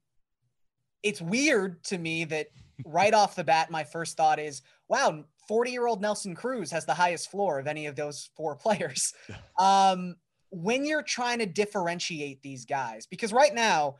it's 1.03 1.21
weird 1.21 1.83
to 1.85 1.97
me 1.97 2.23
that 2.23 2.47
right 2.85 3.13
off 3.13 3.35
the 3.35 3.43
bat, 3.43 3.69
my 3.69 3.83
first 3.83 4.15
thought 4.15 4.39
is, 4.39 4.61
wow, 4.87 5.25
40 5.49 5.71
year 5.71 5.87
old 5.87 6.01
Nelson 6.01 6.35
Cruz 6.35 6.71
has 6.71 6.85
the 6.85 6.93
highest 6.93 7.29
floor 7.29 7.59
of 7.59 7.67
any 7.67 7.85
of 7.85 7.97
those 7.97 8.29
four 8.37 8.55
players. 8.55 9.13
Um, 9.59 10.15
when 10.51 10.85
you're 10.85 11.03
trying 11.03 11.39
to 11.39 11.45
differentiate 11.45 12.41
these 12.41 12.63
guys, 12.63 13.05
because 13.07 13.33
right 13.33 13.53
now, 13.53 13.97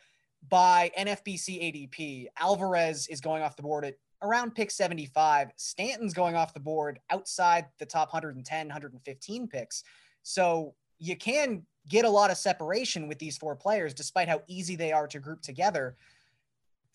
by 0.50 0.92
NFBC 0.98 1.90
ADP, 1.92 2.28
Alvarez 2.38 3.08
is 3.08 3.22
going 3.22 3.42
off 3.42 3.56
the 3.56 3.64
board 3.64 3.86
at 3.86 3.96
around 4.22 4.56
pick 4.56 4.72
75. 4.72 5.52
Stanton's 5.56 6.14
going 6.14 6.36
off 6.36 6.54
the 6.54 6.60
board 6.60 7.00
outside 7.10 7.66
the 7.80 7.86
top 7.86 8.10
110, 8.14 8.68
115 8.68 9.48
picks. 9.48 9.84
So 10.24 10.74
you 11.00 11.16
can 11.16 11.64
get 11.88 12.06
a 12.06 12.10
lot 12.10 12.32
of 12.32 12.38
separation 12.38 13.08
with 13.08 13.20
these 13.20 13.38
four 13.38 13.56
players, 13.56 13.94
despite 13.94 14.28
how 14.28 14.42
easy 14.48 14.76
they 14.76 14.92
are 14.92 15.08
to 15.08 15.20
group 15.20 15.42
together. 15.42 15.96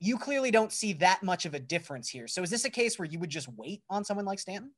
You 0.01 0.19
clearly 0.19 0.51
don't 0.51 0.73
see 0.73 0.95
that 0.95 1.23
much 1.23 1.45
of 1.45 1.55
a 1.55 1.61
difference 1.61 2.09
here. 2.09 2.27
So 2.27 2.43
is 2.43 2.51
this 2.51 2.65
a 2.65 2.71
case 2.71 2.99
where 2.99 3.07
you 3.07 3.19
would 3.19 3.31
just 3.31 3.49
wait 3.57 3.83
on 3.91 4.05
someone 4.05 4.27
like 4.27 4.39
Stanton? 4.39 4.73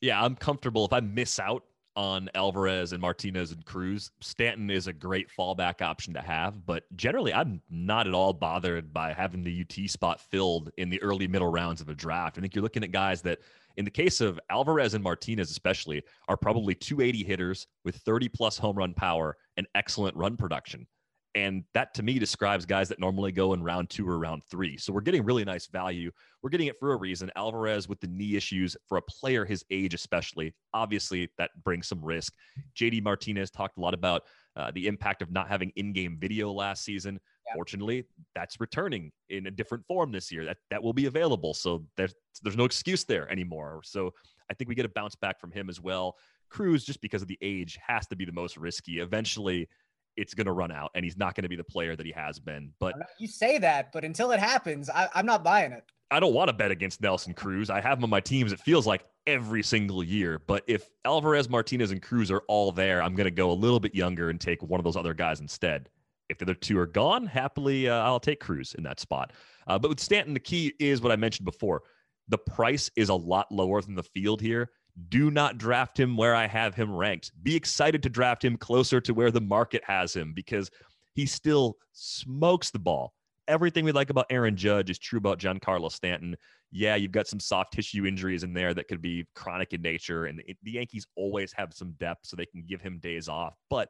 Yeah, 0.00 0.22
I'm 0.22 0.36
comfortable 0.36 0.84
if 0.84 0.92
I 0.92 1.00
miss 1.00 1.38
out 1.38 1.64
on 1.96 2.28
Alvarez 2.34 2.92
and 2.92 3.00
Martinez 3.00 3.52
and 3.52 3.64
Cruz. 3.64 4.10
Stanton 4.20 4.70
is 4.70 4.86
a 4.86 4.92
great 4.92 5.28
fallback 5.30 5.82
option 5.82 6.14
to 6.14 6.20
have, 6.20 6.64
but 6.64 6.84
generally, 6.96 7.32
I'm 7.32 7.60
not 7.70 8.06
at 8.06 8.14
all 8.14 8.32
bothered 8.32 8.92
by 8.92 9.12
having 9.12 9.44
the 9.44 9.62
UT 9.62 9.90
spot 9.90 10.20
filled 10.20 10.70
in 10.78 10.90
the 10.90 11.02
early 11.02 11.28
middle 11.28 11.50
rounds 11.50 11.80
of 11.80 11.88
a 11.88 11.94
draft. 11.94 12.38
I 12.38 12.40
think 12.40 12.54
you're 12.54 12.62
looking 12.62 12.84
at 12.84 12.92
guys 12.92 13.22
that, 13.22 13.40
in 13.76 13.84
the 13.84 13.90
case 13.90 14.20
of 14.20 14.38
Alvarez 14.50 14.94
and 14.94 15.04
Martinez, 15.04 15.50
especially, 15.50 16.02
are 16.28 16.36
probably 16.36 16.74
280 16.74 17.24
hitters 17.24 17.66
with 17.84 17.96
30 17.96 18.28
plus 18.28 18.58
home 18.58 18.76
run 18.76 18.94
power 18.94 19.36
and 19.56 19.66
excellent 19.74 20.16
run 20.16 20.36
production. 20.36 20.86
And 21.34 21.64
that 21.72 21.94
to 21.94 22.02
me 22.02 22.18
describes 22.18 22.66
guys 22.66 22.88
that 22.90 23.00
normally 23.00 23.32
go 23.32 23.54
in 23.54 23.62
round 23.62 23.88
two 23.88 24.06
or 24.06 24.18
round 24.18 24.42
three. 24.50 24.76
So 24.76 24.92
we're 24.92 25.00
getting 25.00 25.24
really 25.24 25.44
nice 25.44 25.66
value. 25.66 26.10
We're 26.42 26.50
getting 26.50 26.66
it 26.66 26.78
for 26.78 26.92
a 26.92 26.96
reason. 26.96 27.30
Alvarez 27.36 27.88
with 27.88 28.00
the 28.00 28.06
knee 28.06 28.36
issues 28.36 28.76
for 28.86 28.98
a 28.98 29.02
player 29.02 29.44
his 29.44 29.64
age, 29.70 29.94
especially, 29.94 30.54
obviously 30.74 31.30
that 31.38 31.50
brings 31.64 31.88
some 31.88 32.04
risk. 32.04 32.34
JD 32.76 33.02
Martinez 33.02 33.50
talked 33.50 33.78
a 33.78 33.80
lot 33.80 33.94
about 33.94 34.22
uh, 34.56 34.70
the 34.74 34.86
impact 34.86 35.22
of 35.22 35.30
not 35.30 35.48
having 35.48 35.72
in-game 35.76 36.18
video 36.20 36.52
last 36.52 36.84
season. 36.84 37.18
Yeah. 37.46 37.54
Fortunately, 37.54 38.04
that's 38.34 38.60
returning 38.60 39.10
in 39.30 39.46
a 39.46 39.50
different 39.50 39.86
form 39.86 40.12
this 40.12 40.30
year. 40.30 40.44
That 40.44 40.58
that 40.70 40.82
will 40.82 40.92
be 40.92 41.06
available. 41.06 41.54
So 41.54 41.84
there's 41.96 42.14
there's 42.42 42.56
no 42.56 42.64
excuse 42.64 43.04
there 43.04 43.30
anymore. 43.30 43.80
So 43.84 44.12
I 44.50 44.54
think 44.54 44.68
we 44.68 44.74
get 44.74 44.84
a 44.84 44.90
bounce 44.90 45.14
back 45.14 45.40
from 45.40 45.50
him 45.50 45.70
as 45.70 45.80
well. 45.80 46.16
Cruz, 46.50 46.84
just 46.84 47.00
because 47.00 47.22
of 47.22 47.28
the 47.28 47.38
age, 47.40 47.78
has 47.84 48.06
to 48.08 48.16
be 48.16 48.26
the 48.26 48.32
most 48.32 48.58
risky. 48.58 49.00
Eventually, 49.00 49.68
it's 50.16 50.34
going 50.34 50.46
to 50.46 50.52
run 50.52 50.70
out, 50.70 50.90
and 50.94 51.04
he's 51.04 51.16
not 51.16 51.34
going 51.34 51.42
to 51.42 51.48
be 51.48 51.56
the 51.56 51.64
player 51.64 51.96
that 51.96 52.06
he 52.06 52.12
has 52.12 52.38
been. 52.38 52.72
But 52.78 52.94
you 53.18 53.26
say 53.26 53.58
that, 53.58 53.92
but 53.92 54.04
until 54.04 54.32
it 54.32 54.40
happens, 54.40 54.90
I, 54.90 55.08
I'm 55.14 55.26
not 55.26 55.42
buying 55.42 55.72
it. 55.72 55.84
I 56.10 56.20
don't 56.20 56.34
want 56.34 56.48
to 56.48 56.52
bet 56.52 56.70
against 56.70 57.00
Nelson 57.00 57.32
Cruz. 57.32 57.70
I 57.70 57.80
have 57.80 57.98
him 57.98 58.04
on 58.04 58.10
my 58.10 58.20
teams. 58.20 58.52
It 58.52 58.60
feels 58.60 58.86
like 58.86 59.04
every 59.26 59.62
single 59.62 60.04
year. 60.04 60.42
But 60.46 60.62
if 60.66 60.90
Alvarez, 61.06 61.48
Martinez, 61.48 61.90
and 61.90 62.02
Cruz 62.02 62.30
are 62.30 62.42
all 62.48 62.70
there, 62.70 63.02
I'm 63.02 63.14
going 63.14 63.24
to 63.24 63.30
go 63.30 63.50
a 63.50 63.54
little 63.54 63.80
bit 63.80 63.94
younger 63.94 64.28
and 64.28 64.38
take 64.38 64.62
one 64.62 64.78
of 64.78 64.84
those 64.84 64.96
other 64.96 65.14
guys 65.14 65.40
instead. 65.40 65.88
If 66.28 66.38
the 66.38 66.44
other 66.44 66.54
two 66.54 66.78
are 66.78 66.86
gone, 66.86 67.26
happily, 67.26 67.88
uh, 67.88 67.94
I'll 67.94 68.20
take 68.20 68.40
Cruz 68.40 68.74
in 68.76 68.84
that 68.84 69.00
spot. 69.00 69.32
Uh, 69.66 69.78
but 69.78 69.88
with 69.88 70.00
Stanton, 70.00 70.34
the 70.34 70.40
key 70.40 70.74
is 70.78 71.00
what 71.00 71.12
I 71.12 71.16
mentioned 71.16 71.46
before. 71.46 71.82
The 72.28 72.38
price 72.38 72.90
is 72.94 73.08
a 73.08 73.14
lot 73.14 73.50
lower 73.50 73.80
than 73.80 73.94
the 73.94 74.02
field 74.02 74.40
here. 74.42 74.70
Do 75.08 75.30
not 75.30 75.58
draft 75.58 75.98
him 75.98 76.16
where 76.16 76.34
I 76.34 76.46
have 76.46 76.74
him 76.74 76.94
ranked. 76.94 77.32
Be 77.42 77.56
excited 77.56 78.02
to 78.02 78.08
draft 78.08 78.44
him 78.44 78.56
closer 78.56 79.00
to 79.00 79.14
where 79.14 79.30
the 79.30 79.40
market 79.40 79.82
has 79.86 80.14
him 80.14 80.32
because 80.34 80.70
he 81.14 81.26
still 81.26 81.76
smokes 81.92 82.70
the 82.70 82.78
ball. 82.78 83.14
Everything 83.48 83.84
we 83.84 83.92
like 83.92 84.10
about 84.10 84.26
Aaron 84.30 84.56
Judge 84.56 84.90
is 84.90 84.98
true 84.98 85.18
about 85.18 85.38
Giancarlo 85.38 85.90
Stanton. 85.90 86.36
Yeah, 86.70 86.94
you've 86.96 87.12
got 87.12 87.26
some 87.26 87.40
soft 87.40 87.72
tissue 87.72 88.06
injuries 88.06 88.44
in 88.44 88.54
there 88.54 88.72
that 88.74 88.88
could 88.88 89.02
be 89.02 89.26
chronic 89.34 89.72
in 89.72 89.82
nature, 89.82 90.26
and 90.26 90.42
the 90.62 90.70
Yankees 90.70 91.06
always 91.16 91.52
have 91.52 91.74
some 91.74 91.92
depth 91.98 92.26
so 92.26 92.36
they 92.36 92.46
can 92.46 92.64
give 92.66 92.80
him 92.80 92.98
days 92.98 93.28
off. 93.28 93.54
But 93.68 93.88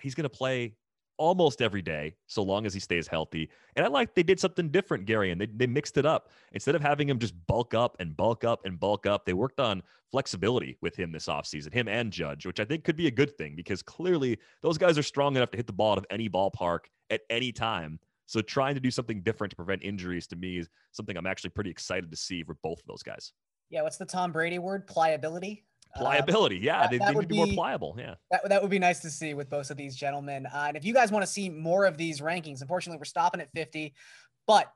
he's 0.00 0.14
going 0.14 0.24
to 0.24 0.30
play 0.30 0.76
almost 1.20 1.60
every 1.60 1.82
day, 1.82 2.14
so 2.26 2.42
long 2.42 2.64
as 2.64 2.72
he 2.72 2.80
stays 2.80 3.06
healthy. 3.06 3.50
And 3.76 3.84
I 3.84 3.90
like 3.90 4.14
they 4.14 4.22
did 4.22 4.40
something 4.40 4.70
different, 4.70 5.04
Gary, 5.04 5.30
and 5.30 5.38
they, 5.38 5.46
they 5.46 5.66
mixed 5.66 5.98
it 5.98 6.06
up. 6.06 6.30
Instead 6.52 6.74
of 6.74 6.80
having 6.80 7.06
him 7.06 7.18
just 7.18 7.34
bulk 7.46 7.74
up 7.74 7.94
and 8.00 8.16
bulk 8.16 8.42
up 8.42 8.64
and 8.64 8.80
bulk 8.80 9.04
up, 9.04 9.26
they 9.26 9.34
worked 9.34 9.60
on 9.60 9.82
flexibility 10.10 10.78
with 10.80 10.96
him 10.98 11.12
this 11.12 11.26
offseason, 11.26 11.74
him 11.74 11.88
and 11.88 12.10
Judge, 12.10 12.46
which 12.46 12.58
I 12.58 12.64
think 12.64 12.84
could 12.84 12.96
be 12.96 13.06
a 13.06 13.10
good 13.10 13.36
thing 13.36 13.54
because 13.54 13.82
clearly 13.82 14.38
those 14.62 14.78
guys 14.78 14.96
are 14.96 15.02
strong 15.02 15.36
enough 15.36 15.50
to 15.50 15.58
hit 15.58 15.66
the 15.66 15.74
ball 15.74 15.92
out 15.92 15.98
of 15.98 16.06
any 16.10 16.30
ballpark 16.30 16.86
at 17.10 17.20
any 17.28 17.52
time. 17.52 18.00
So 18.24 18.40
trying 18.40 18.74
to 18.74 18.80
do 18.80 18.90
something 18.90 19.20
different 19.20 19.50
to 19.50 19.56
prevent 19.56 19.82
injuries 19.82 20.26
to 20.28 20.36
me 20.36 20.56
is 20.56 20.70
something 20.92 21.18
I'm 21.18 21.26
actually 21.26 21.50
pretty 21.50 21.70
excited 21.70 22.10
to 22.10 22.16
see 22.16 22.42
for 22.42 22.56
both 22.62 22.78
of 22.78 22.86
those 22.86 23.02
guys. 23.02 23.32
Yeah, 23.68 23.82
what's 23.82 23.98
the 23.98 24.06
Tom 24.06 24.32
Brady 24.32 24.58
word? 24.58 24.86
Pliability. 24.86 25.64
Pliability, 25.96 26.56
uh, 26.56 26.60
yeah, 26.62 26.80
that, 26.82 26.90
they, 26.90 26.98
that 26.98 27.14
would 27.14 27.28
be, 27.28 27.34
be, 27.34 27.44
more 27.44 27.54
pliable. 27.54 27.96
Yeah, 27.98 28.14
that, 28.30 28.48
that 28.48 28.62
would 28.62 28.70
be 28.70 28.78
nice 28.78 29.00
to 29.00 29.10
see 29.10 29.34
with 29.34 29.50
both 29.50 29.70
of 29.70 29.76
these 29.76 29.96
gentlemen. 29.96 30.46
Uh, 30.46 30.66
and 30.68 30.76
if 30.76 30.84
you 30.84 30.94
guys 30.94 31.10
want 31.10 31.24
to 31.24 31.30
see 31.30 31.48
more 31.48 31.84
of 31.84 31.96
these 31.96 32.20
rankings, 32.20 32.60
unfortunately, 32.60 32.98
we're 32.98 33.04
stopping 33.04 33.40
at 33.40 33.50
50, 33.54 33.92
but 34.46 34.72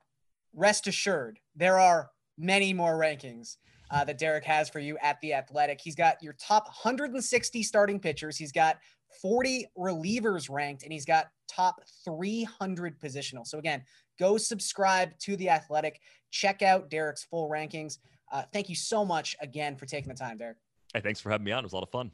rest 0.53 0.87
assured, 0.87 1.39
there 1.55 1.79
are 1.79 2.09
many 2.37 2.73
more 2.73 2.97
rankings 2.97 3.57
uh, 3.91 4.03
that 4.03 4.17
Derek 4.17 4.43
has 4.43 4.69
for 4.69 4.79
you 4.79 4.97
at 5.01 5.19
the 5.21 5.33
Athletic. 5.33 5.79
He's 5.81 5.95
got 5.95 6.21
your 6.21 6.33
top 6.33 6.65
160 6.65 7.63
starting 7.63 7.99
pitchers. 7.99 8.37
He's 8.37 8.51
got 8.51 8.77
40 9.21 9.67
relievers 9.77 10.49
ranked, 10.49 10.83
and 10.83 10.91
he's 10.91 11.05
got 11.05 11.27
top 11.47 11.81
300 12.03 12.99
positional. 12.99 13.45
So 13.45 13.59
again, 13.59 13.83
go 14.19 14.37
subscribe 14.37 15.17
to 15.19 15.35
the 15.37 15.49
Athletic. 15.49 15.99
Check 16.31 16.61
out 16.61 16.89
Derek's 16.89 17.23
full 17.23 17.49
rankings. 17.49 17.99
Uh, 18.31 18.43
thank 18.51 18.69
you 18.69 18.75
so 18.75 19.05
much 19.05 19.35
again 19.39 19.75
for 19.75 19.85
taking 19.85 20.09
the 20.09 20.15
time, 20.15 20.37
Derek. 20.37 20.57
Hey, 20.95 21.01
thanks 21.01 21.19
for 21.19 21.29
having 21.29 21.43
me 21.43 21.51
on. 21.51 21.59
It 21.59 21.63
was 21.63 21.73
a 21.73 21.75
lot 21.75 21.83
of 21.83 21.89
fun. 21.89 22.09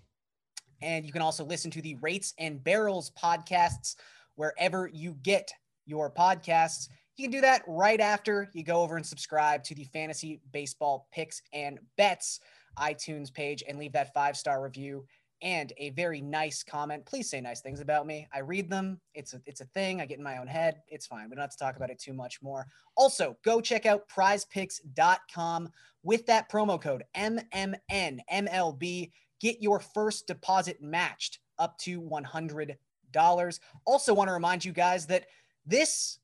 And 0.81 1.05
you 1.05 1.11
can 1.11 1.21
also 1.21 1.45
listen 1.45 1.69
to 1.69 1.83
the 1.83 1.93
Rates 2.01 2.33
and 2.39 2.63
Barrels 2.63 3.11
podcasts 3.11 3.95
wherever 4.33 4.89
you 4.91 5.15
get 5.21 5.51
your 5.85 6.09
podcasts. 6.09 6.89
You 7.15 7.25
can 7.25 7.31
do 7.31 7.41
that 7.41 7.61
right 7.67 7.99
after 7.99 8.49
you 8.53 8.63
go 8.63 8.81
over 8.81 8.97
and 8.97 9.05
subscribe 9.05 9.63
to 9.65 9.75
the 9.75 9.83
Fantasy 9.83 10.41
Baseball 10.51 11.07
Picks 11.13 11.43
and 11.53 11.77
Bets 11.95 12.39
iTunes 12.79 13.31
page 13.31 13.63
and 13.67 13.77
leave 13.77 13.93
that 13.93 14.15
five 14.15 14.35
star 14.35 14.63
review 14.63 15.05
and 15.41 15.73
a 15.77 15.89
very 15.91 16.21
nice 16.21 16.63
comment. 16.63 17.05
Please 17.05 17.29
say 17.29 17.41
nice 17.41 17.61
things 17.61 17.79
about 17.79 18.05
me. 18.05 18.27
I 18.33 18.39
read 18.39 18.69
them. 18.69 18.99
It's 19.13 19.33
a 19.33 19.41
it's 19.45 19.61
a 19.61 19.65
thing. 19.65 19.99
I 20.01 20.05
get 20.05 20.17
in 20.17 20.23
my 20.23 20.37
own 20.37 20.47
head. 20.47 20.81
It's 20.87 21.07
fine. 21.07 21.29
We 21.29 21.35
don't 21.35 21.41
have 21.41 21.51
to 21.51 21.57
talk 21.57 21.75
about 21.75 21.89
it 21.89 21.99
too 21.99 22.13
much 22.13 22.41
more. 22.41 22.67
Also, 22.95 23.37
go 23.43 23.61
check 23.61 23.85
out 23.85 24.07
prizepicks.com 24.09 25.69
with 26.03 26.25
that 26.27 26.49
promo 26.49 26.79
code 26.81 27.03
MMNMLB. 27.15 29.11
Get 29.39 29.61
your 29.61 29.79
first 29.79 30.27
deposit 30.27 30.81
matched 30.81 31.39
up 31.57 31.77
to 31.79 32.01
$100. 32.01 33.59
Also, 33.85 34.13
want 34.13 34.27
to 34.27 34.33
remind 34.33 34.63
you 34.63 34.71
guys 34.71 35.07
that 35.07 35.25
this 35.65 36.19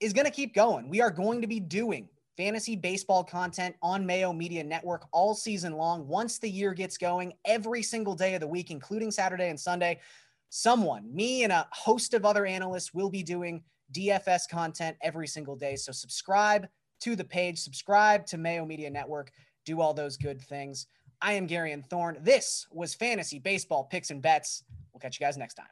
is 0.00 0.12
going 0.12 0.24
to 0.24 0.30
keep 0.32 0.54
going. 0.54 0.88
We 0.88 1.00
are 1.00 1.10
going 1.10 1.40
to 1.42 1.46
be 1.46 1.60
doing 1.60 2.08
fantasy 2.36 2.76
baseball 2.76 3.24
content 3.24 3.74
on 3.82 4.06
Mayo 4.06 4.32
Media 4.32 4.64
Network 4.64 5.06
all 5.12 5.34
season 5.34 5.74
long. 5.74 6.06
Once 6.06 6.38
the 6.38 6.48
year 6.48 6.72
gets 6.74 6.96
going, 6.96 7.32
every 7.44 7.82
single 7.82 8.14
day 8.14 8.34
of 8.34 8.40
the 8.40 8.46
week, 8.46 8.70
including 8.70 9.10
Saturday 9.10 9.48
and 9.48 9.58
Sunday, 9.58 10.00
someone, 10.48 11.14
me 11.14 11.44
and 11.44 11.52
a 11.52 11.66
host 11.72 12.14
of 12.14 12.24
other 12.24 12.46
analysts, 12.46 12.94
will 12.94 13.10
be 13.10 13.22
doing 13.22 13.62
DFS 13.92 14.48
content 14.50 14.96
every 15.02 15.26
single 15.26 15.56
day. 15.56 15.76
So 15.76 15.92
subscribe 15.92 16.66
to 17.00 17.16
the 17.16 17.24
page, 17.24 17.58
subscribe 17.58 18.26
to 18.26 18.38
Mayo 18.38 18.64
Media 18.64 18.90
Network, 18.90 19.32
do 19.64 19.80
all 19.80 19.94
those 19.94 20.16
good 20.16 20.40
things. 20.40 20.86
I 21.20 21.34
am 21.34 21.46
Garion 21.46 21.84
Thorne. 21.86 22.18
This 22.20 22.66
was 22.72 22.94
Fantasy 22.94 23.38
Baseball 23.38 23.84
Picks 23.84 24.10
and 24.10 24.20
Bets. 24.20 24.64
We'll 24.92 25.00
catch 25.00 25.20
you 25.20 25.24
guys 25.24 25.36
next 25.36 25.54
time. 25.54 25.66